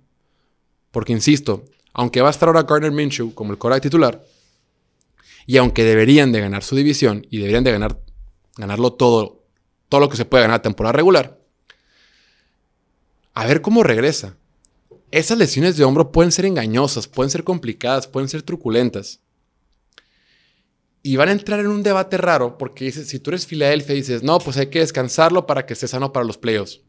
[0.91, 4.25] Porque insisto, aunque va a estar ahora Gardner Minshew como el coreback titular,
[5.47, 7.99] y aunque deberían de ganar su división y deberían de ganar,
[8.57, 9.47] ganarlo todo,
[9.89, 11.39] todo lo que se puede ganar temporada regular,
[13.33, 14.37] a ver cómo regresa.
[15.11, 19.21] Esas lesiones de hombro pueden ser engañosas, pueden ser complicadas, pueden ser truculentas.
[21.03, 24.23] Y van a entrar en un debate raro porque dices, si tú eres Filadelfia dices,
[24.23, 26.83] no, pues hay que descansarlo para que esté sano para los playoffs.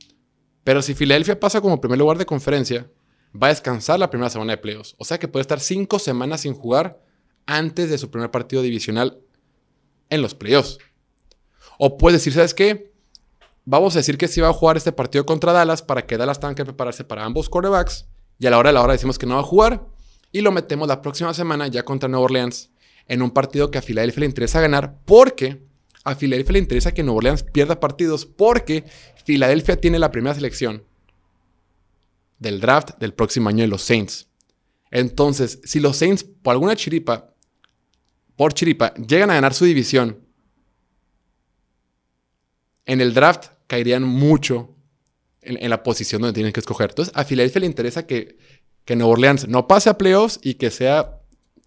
[0.63, 2.89] Pero si Filadelfia pasa como primer lugar de conferencia,
[3.31, 4.95] va a descansar la primera semana de playoffs.
[4.97, 7.01] O sea que puede estar cinco semanas sin jugar
[7.45, 9.19] antes de su primer partido divisional
[10.09, 10.79] en los playoffs.
[11.77, 12.89] O puede decir, ¿sabes qué?
[13.69, 16.39] vamos a decir que sí va a jugar este partido contra Dallas para que Dallas
[16.39, 18.07] tenga que prepararse para ambos quarterbacks.
[18.39, 19.85] Y a la hora de la hora decimos que no va a jugar.
[20.31, 22.71] Y lo metemos la próxima semana ya contra Nueva Orleans
[23.09, 25.61] en un partido que a Filadelfia le interesa ganar porque
[26.05, 28.85] a Filadelfia le interesa que Nueva Orleans pierda partidos porque
[29.25, 30.83] Filadelfia tiene la primera selección
[32.37, 34.29] del draft del próximo año de los Saints.
[34.91, 37.33] Entonces, si los Saints por alguna chiripa,
[38.37, 40.29] por chiripa, llegan a ganar su división
[42.89, 44.75] en el draft caerían mucho
[45.41, 46.89] en, la posición donde tienen que escoger.
[46.89, 48.37] Entonces, a Philadelphia le interesa que,
[48.83, 51.18] que Orleans no pase a playoffs y que sea,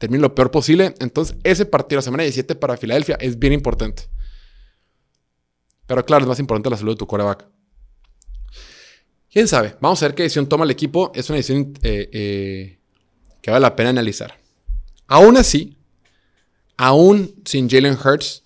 [0.02, 0.96] termine lo peor posible.
[0.98, 4.08] Entonces, ese partido, la semana 17 para Filadelfia, es bien importante.
[5.86, 7.46] Pero claro, es más importante la salud de tu coreback.
[9.30, 9.76] ¿Quién sabe?
[9.80, 11.12] Vamos a ver qué decisión toma el equipo.
[11.14, 12.78] Es una decisión eh, eh,
[13.40, 14.40] que vale la pena analizar.
[15.06, 15.78] Aún así,
[16.76, 18.42] aún sin Jalen Hurts,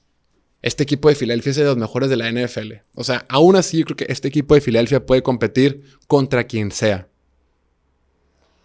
[0.61, 2.73] este equipo de Filadelfia es de los mejores de la NFL.
[2.95, 6.71] O sea, aún así yo creo que este equipo de Filadelfia puede competir contra quien
[6.71, 7.09] sea.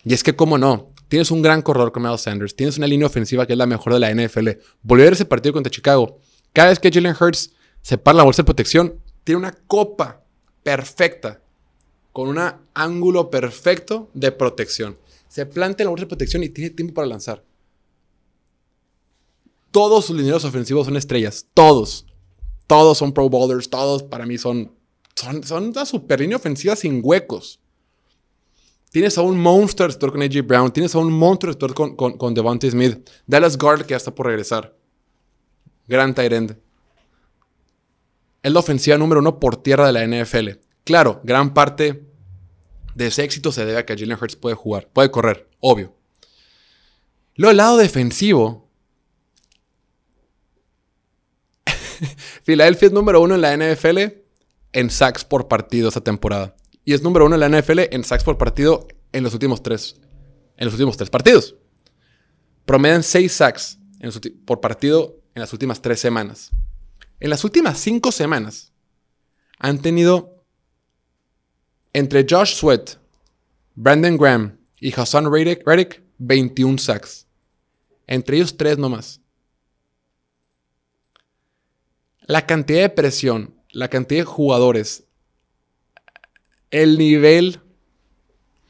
[0.03, 0.90] Y es que, ¿cómo no?
[1.11, 3.93] Tienes un gran corredor como Miles Sanders, tienes una línea ofensiva que es la mejor
[3.93, 4.47] de la NFL.
[4.81, 6.19] Volver ese partido contra Chicago.
[6.53, 10.23] Cada vez que Jalen Hurts se para la bolsa de protección, tiene una copa
[10.63, 11.41] perfecta,
[12.13, 12.39] con un
[12.73, 14.97] ángulo perfecto de protección.
[15.27, 17.43] Se plantea la bolsa de protección y tiene tiempo para lanzar.
[19.71, 21.45] Todos sus lineros ofensivos son estrellas.
[21.53, 22.05] Todos.
[22.67, 23.69] Todos son pro bowlers.
[23.69, 24.71] Todos para mí son,
[25.15, 27.59] son, son una super línea ofensiva sin huecos.
[28.91, 30.71] Tienes a un monster store con AJ Brown.
[30.71, 33.09] Tienes a un monster store con, con, Devontae Smith.
[33.25, 34.75] Dallas Guard que ya está por regresar.
[35.87, 36.57] Gran Tyrend.
[38.43, 40.49] Es la ofensiva número uno por tierra de la NFL.
[40.83, 42.05] Claro, gran parte
[42.93, 45.95] de ese éxito se debe a que Jalen Hurts puede jugar, puede correr, obvio.
[47.35, 48.67] Lo del lado defensivo,
[52.43, 53.99] Filadelfia es número uno en la NFL
[54.73, 56.55] en sacks por partido esta temporada.
[56.91, 59.95] Y es número uno en la NFL en sacks por partido en los últimos tres,
[60.57, 61.55] en los últimos tres partidos.
[62.65, 63.79] Promedian seis sacks
[64.43, 66.51] por partido en las últimas tres semanas.
[67.21, 68.73] En las últimas cinco semanas
[69.57, 70.43] han tenido
[71.93, 72.97] entre Josh Sweat,
[73.73, 77.25] Brandon Graham y Hassan Reddick 21 sacks.
[78.05, 79.21] Entre ellos tres nomás.
[82.27, 85.05] la cantidad de presión, la cantidad de jugadores,
[86.71, 87.61] el nivel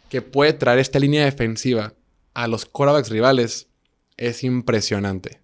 [0.10, 1.94] que puede traer esta línea defensiva
[2.34, 3.68] a los quarterbacks rivales
[4.18, 5.42] es impresionante.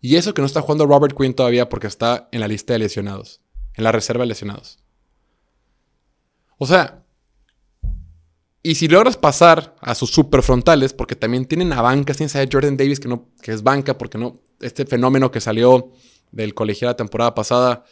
[0.00, 2.80] Y eso que no está jugando Robert Quinn todavía porque está en la lista de
[2.80, 3.40] lesionados,
[3.74, 4.78] en la reserva de lesionados.
[6.58, 7.04] O sea,
[8.62, 12.44] y si logras pasar a sus super frontales, porque también tienen a bancas, tienes a
[12.50, 15.92] Jordan Davis que, no, que es banca, porque no, este fenómeno que salió
[16.32, 17.84] del colegial la temporada pasada,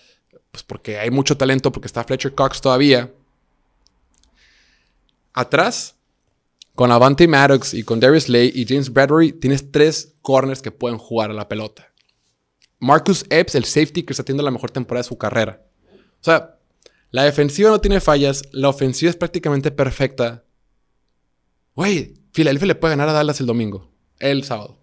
[0.51, 3.12] pues porque hay mucho talento, porque está Fletcher Cox todavía.
[5.35, 5.97] Atrás,
[6.74, 10.97] con Avante Maddox y con Darius Lay y James Bradbury, tienes tres corners que pueden
[10.97, 11.93] jugar a la pelota.
[12.78, 15.62] Marcus Epps, el safety que está teniendo la mejor temporada de su carrera.
[16.20, 16.59] O sea,
[17.11, 20.45] la defensiva no tiene fallas, la ofensiva es prácticamente perfecta.
[21.74, 24.78] Güey, Philadelphia le puede ganar a Dallas el domingo, el sábado.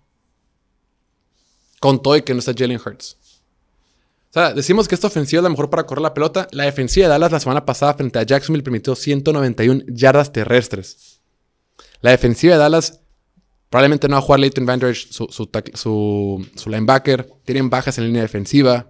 [1.80, 3.18] Con todo y que no está Jalen Hurts.
[4.32, 6.48] O sea, decimos que esta ofensiva es la mejor para correr la pelota.
[6.52, 11.20] La defensiva de Dallas la semana pasada frente a Jacksonville permitió 191 yardas terrestres.
[12.00, 13.02] La defensiva de Dallas
[13.70, 15.50] probablemente no va a jugar Leighton Vander su, su,
[16.56, 17.30] su, linebacker.
[17.44, 18.90] Tienen bajas en línea defensiva.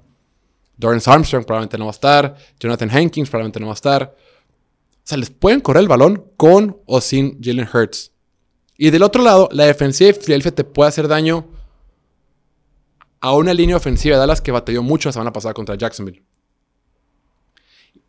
[0.77, 2.37] Dorrance Armstrong probablemente no va a estar.
[2.59, 4.15] Jonathan Hankins probablemente no va a estar.
[4.15, 8.11] O sea, les pueden correr el balón con o sin Jalen Hurts.
[8.77, 11.47] Y del otro lado, la defensiva de Philadelphia te puede hacer daño
[13.21, 16.23] a una línea ofensiva de Dallas que batalló mucho la semana pasada contra Jacksonville.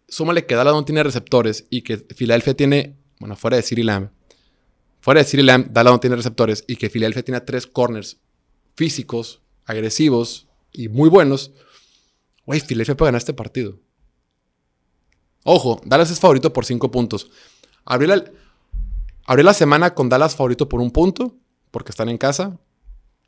[0.08, 4.10] Súmale que Dallas no tiene receptores y que Philadelphia tiene, bueno, fuera de Siri Lamb,
[5.00, 8.18] fuera de Siri Lamb, Dallas no tiene receptores y que Philadelphia tiene tres corners
[8.74, 11.52] físicos, agresivos y muy buenos.
[12.46, 13.78] Güey, Philadelphia puede ganar este partido.
[15.44, 17.30] Ojo, Dallas es favorito por cinco puntos.
[17.84, 18.24] Abrió la,
[19.26, 21.36] abrió la semana con Dallas favorito por un punto,
[21.70, 22.58] porque están en casa.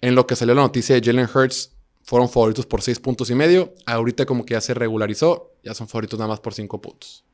[0.00, 1.73] En lo que salió la noticia de Jalen Hurts,
[2.04, 3.74] fueron favoritos por 6 puntos y medio.
[3.86, 7.24] Ahorita como que ya se regularizó, ya son favoritos nada más por 5 puntos.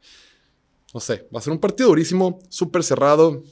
[0.95, 3.43] No sé, va a ser un partido durísimo, súper cerrado.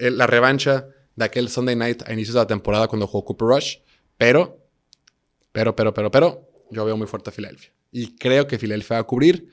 [0.00, 0.86] la revancha
[1.16, 3.76] de aquel Sunday night a inicios de la temporada cuando jugó Cooper Rush.
[4.18, 4.58] Pero,
[5.50, 7.72] pero, pero, pero, pero, yo veo muy fuerte a Filadelfia.
[7.90, 9.50] Y creo que Filadelfia va a cubrir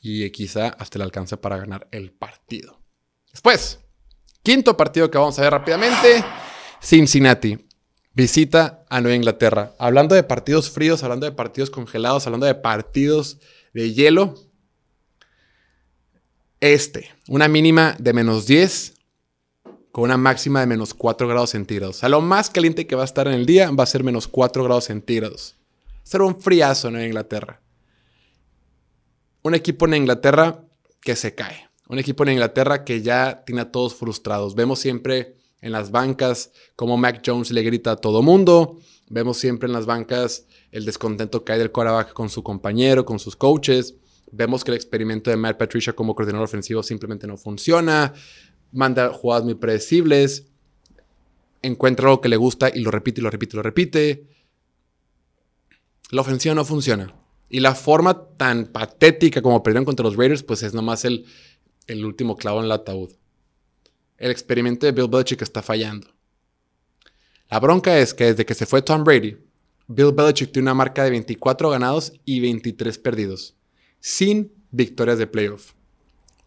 [0.00, 2.80] y quizá hasta le alcance para ganar el partido.
[3.30, 3.80] Después,
[4.42, 6.24] quinto partido que vamos a ver rápidamente.
[6.80, 7.71] Cincinnati
[8.14, 9.74] visita a Nueva Inglaterra.
[9.78, 13.38] Hablando de partidos fríos, hablando de partidos congelados, hablando de partidos
[13.72, 14.34] de hielo.
[16.60, 18.94] Este, una mínima de menos 10
[19.90, 21.96] con una máxima de menos 4 grados centígrados.
[21.96, 24.04] O sea, lo más caliente que va a estar en el día va a ser
[24.04, 25.56] menos 4 grados centígrados.
[26.02, 27.60] Será un friazo en Nueva Inglaterra.
[29.42, 30.64] Un equipo en Inglaterra
[31.00, 31.68] que se cae.
[31.88, 34.54] Un equipo en Inglaterra que ya tiene a todos frustrados.
[34.54, 38.78] Vemos siempre en las bancas, como Mac Jones le grita a todo mundo.
[39.08, 43.18] Vemos siempre en las bancas el descontento que hay del quarterback con su compañero, con
[43.18, 43.94] sus coaches.
[44.32, 48.12] Vemos que el experimento de Matt Patricia como coordinador ofensivo simplemente no funciona.
[48.72, 50.46] Manda jugadas muy predecibles.
[51.62, 54.26] Encuentra algo que le gusta y lo repite y lo repite y lo repite.
[56.10, 57.14] La ofensiva no funciona.
[57.48, 61.26] Y la forma tan patética como perdieron contra los Raiders, pues es nomás el,
[61.86, 63.12] el último clavo en el ataúd
[64.22, 66.06] el experimento de Bill Belichick está fallando.
[67.50, 69.36] La bronca es que desde que se fue Tom Brady,
[69.88, 73.56] Bill Belichick tiene una marca de 24 ganados y 23 perdidos,
[73.98, 75.72] sin victorias de playoff.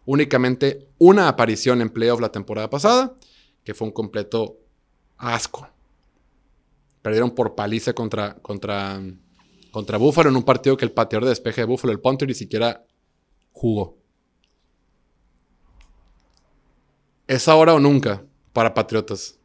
[0.06, 3.14] Únicamente una aparición en playoff la temporada pasada,
[3.62, 4.58] que fue un completo
[5.18, 5.68] asco.
[7.02, 9.02] Perdieron por paliza contra, contra,
[9.70, 12.34] contra Buffalo en un partido que el pateador de despeje de Buffalo, el punter, ni
[12.34, 12.86] siquiera
[13.52, 13.98] jugó.
[17.26, 19.38] Es ahora o nunca para Patriotas.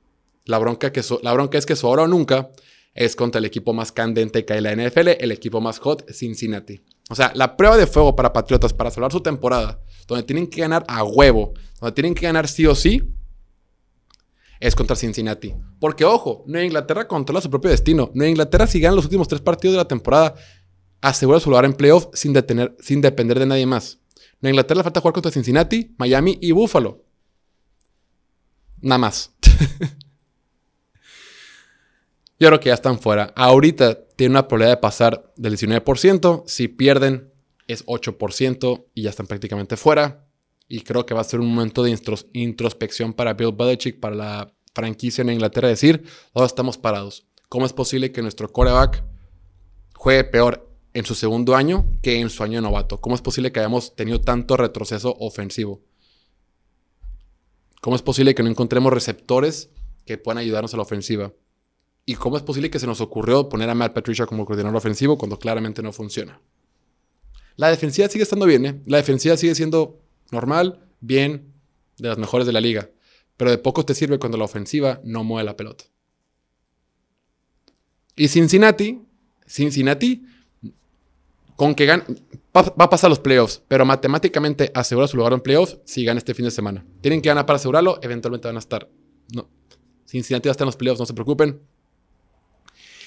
[0.45, 2.51] La bronca, es que su ahora o nunca
[2.93, 6.09] es contra el equipo más candente que hay en la NFL, el equipo más hot,
[6.11, 6.83] Cincinnati.
[7.09, 10.61] O sea, la prueba de fuego para Patriotas para salvar su temporada, donde tienen que
[10.61, 13.03] ganar a huevo, donde tienen que ganar sí o sí,
[14.59, 15.53] es contra Cincinnati.
[15.79, 18.11] Porque, ojo, Nueva Inglaterra controla su propio destino.
[18.13, 20.35] Nueva Inglaterra, si ganan los últimos tres partidos de la temporada,
[21.01, 22.35] asegura su lugar en playoff sin,
[22.79, 23.99] sin depender de nadie más.
[24.39, 27.03] Nueva Inglaterra le falta jugar contra Cincinnati, Miami y Buffalo.
[28.81, 29.31] Nada más.
[32.39, 33.31] Yo creo que ya están fuera.
[33.35, 36.43] Ahorita tiene una probabilidad de pasar del 19%.
[36.47, 37.31] Si pierden,
[37.67, 40.25] es 8% y ya están prácticamente fuera.
[40.67, 41.95] Y creo que va a ser un momento de
[42.33, 46.03] introspección para Bill Belichick, para la franquicia en Inglaterra, decir,
[46.33, 47.27] ¿dónde estamos parados?
[47.49, 49.03] ¿Cómo es posible que nuestro coreback
[49.93, 53.01] juegue peor en su segundo año que en su año novato?
[53.01, 55.81] ¿Cómo es posible que hayamos tenido tanto retroceso ofensivo?
[57.81, 59.71] ¿Cómo es posible que no encontremos receptores
[60.05, 61.33] que puedan ayudarnos a la ofensiva?
[62.05, 65.17] ¿Y cómo es posible que se nos ocurrió poner a Matt Patricia como coordinador ofensivo
[65.17, 66.39] cuando claramente no funciona?
[67.55, 68.81] La defensiva sigue estando bien, ¿eh?
[68.85, 69.99] La defensiva sigue siendo
[70.31, 71.53] normal, bien,
[71.97, 72.91] de las mejores de la liga.
[73.35, 75.85] Pero de poco te sirve cuando la ofensiva no mueve la pelota.
[78.15, 79.01] Y Cincinnati,
[79.47, 80.23] Cincinnati
[81.61, 82.03] con que gane,
[82.57, 86.33] va, a pasar los playoffs, pero matemáticamente asegura su lugar en playoffs si gana este
[86.33, 86.83] fin de semana.
[87.01, 88.89] Tienen que ganar para asegurarlo, eventualmente van a estar.
[89.31, 89.47] No.
[90.07, 91.61] Cincinnati va a en los playoffs, no se preocupen.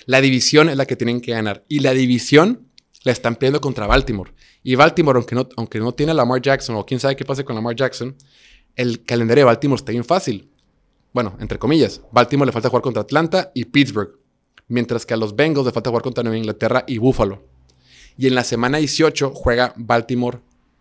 [0.06, 1.64] La división es la que tienen que ganar.
[1.66, 2.68] Y la división
[3.02, 4.32] la están peleando contra Baltimore.
[4.62, 7.44] Y Baltimore, aunque no, aunque no tiene a Lamar Jackson, o quién sabe qué pase
[7.44, 8.14] con Lamar Jackson,
[8.76, 10.48] el calendario de Baltimore está bien fácil.
[11.12, 14.16] Bueno, entre comillas, Baltimore le falta jugar contra Atlanta y Pittsburgh.
[14.68, 17.53] Mientras que a los Bengals le falta jugar contra Nueva Inglaterra y Buffalo.
[18.16, 20.40] Y en la semana 18 juega Baltimore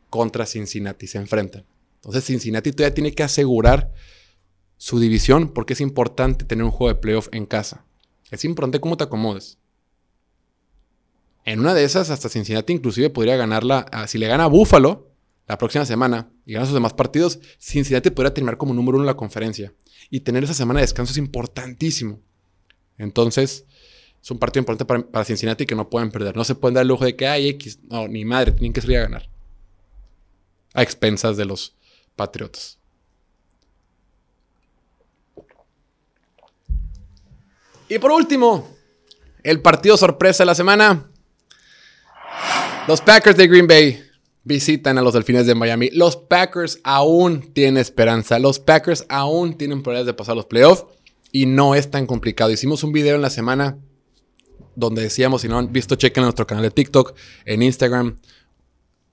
[0.09, 1.65] contra Cincinnati, se enfrentan.
[1.95, 3.91] Entonces Cincinnati todavía tiene que asegurar
[4.77, 7.85] su división porque es importante tener un juego de playoff en casa.
[8.29, 9.57] Es importante cómo te acomodes.
[11.45, 13.85] En una de esas, hasta Cincinnati inclusive podría ganarla.
[14.07, 15.11] si le gana a Buffalo,
[15.47, 19.07] la próxima semana y gana sus demás partidos, Cincinnati podría terminar como número uno en
[19.07, 19.73] la conferencia.
[20.09, 22.21] Y tener esa semana de descanso es importantísimo.
[22.97, 23.65] Entonces,
[24.23, 26.37] es un partido importante para, Cincinnati que no pueden perder.
[26.37, 27.79] No se pueden dar el lujo de que hay X.
[27.89, 29.29] No, ni madre, tienen que salir a ganar.
[30.73, 31.75] A expensas de los
[32.15, 32.79] Patriotas.
[37.89, 38.65] Y por último,
[39.43, 41.11] el partido sorpresa de la semana.
[42.87, 44.01] Los Packers de Green Bay
[44.45, 45.89] visitan a los Delfines de Miami.
[45.91, 48.39] Los Packers aún tienen esperanza.
[48.39, 50.85] Los Packers aún tienen probabilidades de pasar los playoffs.
[51.33, 52.51] Y no es tan complicado.
[52.51, 53.79] Hicimos un video en la semana
[54.75, 57.15] donde decíamos, si no han visto, chequen en nuestro canal de TikTok,
[57.45, 58.19] en Instagram.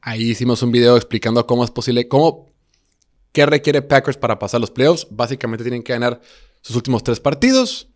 [0.00, 2.50] Ahí hicimos un video explicando cómo es posible, cómo,
[3.32, 5.06] qué requiere Packers para pasar los playoffs.
[5.10, 6.20] Básicamente tienen que ganar
[6.62, 7.88] sus últimos tres partidos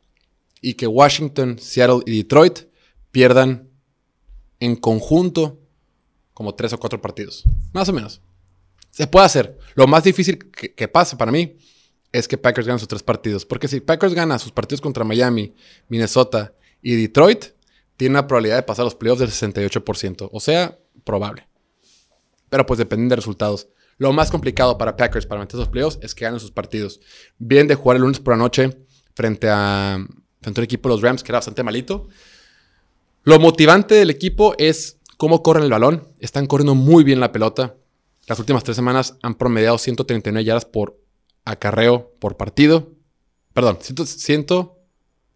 [0.60, 2.60] y que Washington, Seattle y Detroit
[3.10, 3.70] pierdan
[4.60, 5.60] en conjunto
[6.32, 7.44] como tres o cuatro partidos.
[7.72, 8.20] Más o menos.
[8.90, 9.58] Se puede hacer.
[9.74, 11.56] Lo más difícil que, pase para mí
[12.12, 13.44] es que Packers ganen sus tres partidos.
[13.44, 15.54] Porque si Packers gana sus partidos contra Miami,
[15.88, 16.54] Minnesota
[16.84, 17.46] y Detroit,
[17.96, 20.28] tiene una probabilidad de pasar los playoffs del 68%.
[20.30, 21.48] O sea, probable.
[22.50, 23.68] Pero pues depende de resultados.
[23.96, 27.00] Lo más complicado para Packers para meter esos playoffs es que ganen sus partidos.
[27.38, 30.06] Vienen de jugar el lunes por la noche frente a,
[30.42, 32.08] frente a un equipo de los Rams que era bastante malito.
[33.22, 36.08] Lo motivante del equipo es cómo corren el balón.
[36.18, 37.76] Están corriendo muy bien la pelota.
[38.26, 41.00] Las últimas tres semanas han promediado 139 yardas por
[41.46, 42.92] acarreo por partido.
[43.54, 43.78] Perdón,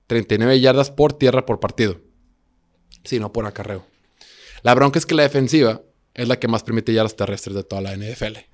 [0.09, 2.01] 139 yardas por tierra por partido.
[3.05, 3.87] Sí, no por acarreo.
[4.63, 5.83] La bronca es que la defensiva
[6.15, 8.39] es la que más permite yardas terrestres de toda la NFL.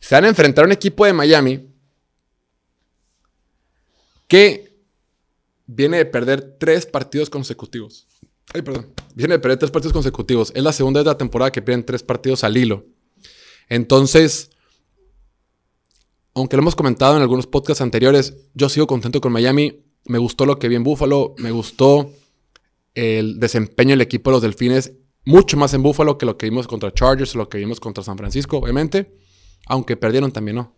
[0.00, 1.68] Se van a enfrentar a un equipo de Miami
[4.26, 4.76] que
[5.66, 8.06] viene de perder tres partidos consecutivos.
[8.52, 8.92] Ay, perdón.
[9.14, 10.50] Viene de perder tres partidos consecutivos.
[10.54, 12.86] Es la segunda de la temporada que pierden tres partidos al hilo.
[13.68, 14.50] Entonces,
[16.34, 19.84] aunque lo hemos comentado en algunos podcasts anteriores, yo sigo contento con Miami.
[20.06, 21.34] Me gustó lo que vi en Buffalo.
[21.38, 22.12] Me gustó
[22.94, 24.92] el desempeño del equipo de los Delfines.
[25.24, 28.16] Mucho más en Buffalo que lo que vimos contra Chargers lo que vimos contra San
[28.16, 29.14] Francisco, obviamente.
[29.66, 30.74] Aunque perdieron también, ¿no?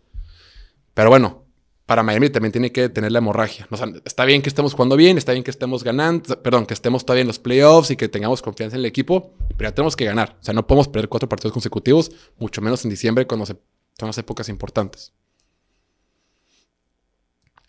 [0.93, 1.43] Pero bueno,
[1.85, 3.67] para Miami también tiene que tener la hemorragia.
[4.05, 7.21] está bien que estemos jugando bien, está bien que estemos ganando, perdón, que estemos todavía
[7.21, 10.37] en los playoffs y que tengamos confianza en el equipo, pero ya tenemos que ganar.
[10.39, 13.57] O sea, no podemos perder cuatro partidos consecutivos, mucho menos en diciembre cuando son
[13.99, 15.13] las épocas importantes.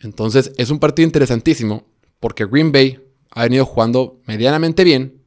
[0.05, 1.87] Entonces, es un partido interesantísimo
[2.19, 5.21] porque Green Bay ha venido jugando medianamente bien.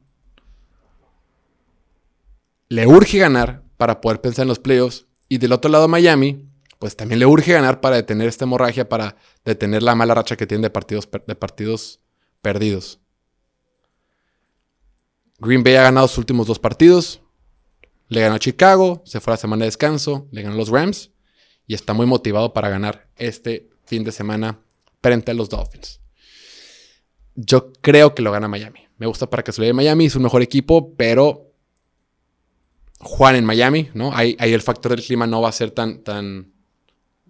[2.69, 5.05] Le urge ganar para poder pensar en los playoffs.
[5.27, 6.45] Y del otro lado, Miami
[6.79, 10.47] pues también le urge ganar para detener esta hemorragia, para detener la mala racha que
[10.47, 11.99] tiene de partidos, de partidos
[12.41, 13.01] perdidos.
[15.39, 17.21] Green Bay ha ganado sus últimos dos partidos.
[18.07, 20.69] Le ganó a Chicago, se fue a la semana de descanso, le ganó a los
[20.69, 21.11] Rams
[21.67, 24.59] y está muy motivado para ganar este fin de semana
[25.01, 25.99] frente a los Dolphins.
[27.35, 28.81] Yo creo que lo gana Miami.
[28.97, 31.53] Me gusta para que se lo lleve Miami, es un mejor equipo, pero
[32.99, 34.13] Juan en Miami, ¿no?
[34.13, 36.51] Ahí, ahí, el factor del clima no va a ser tan, tan,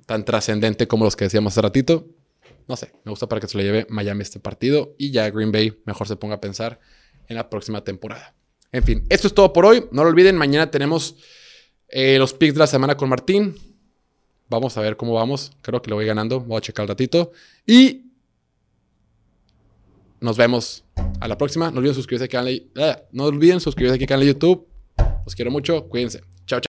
[0.08, 2.08] tan trascendente como los que decíamos hace ratito.
[2.68, 5.52] No sé, me gusta para que se lo lleve Miami este partido y ya Green
[5.52, 6.80] Bay mejor se ponga a pensar
[7.28, 8.34] en la próxima temporada.
[8.72, 9.86] En fin, esto es todo por hoy.
[9.92, 11.16] No lo olviden, mañana tenemos
[11.88, 13.56] eh, los picks de la semana con Martín.
[14.50, 15.52] Vamos a ver cómo vamos.
[15.62, 16.40] Creo que lo voy ganando.
[16.40, 17.32] Voy a checar el ratito.
[17.66, 18.06] Y
[20.20, 20.84] nos vemos
[21.20, 21.72] a la próxima.
[21.72, 22.64] No olviden suscribirse canal.
[22.76, 24.68] Ah, no olviden suscribirse aquí al canal de YouTube.
[25.24, 25.88] Los quiero mucho.
[25.88, 26.22] Cuídense.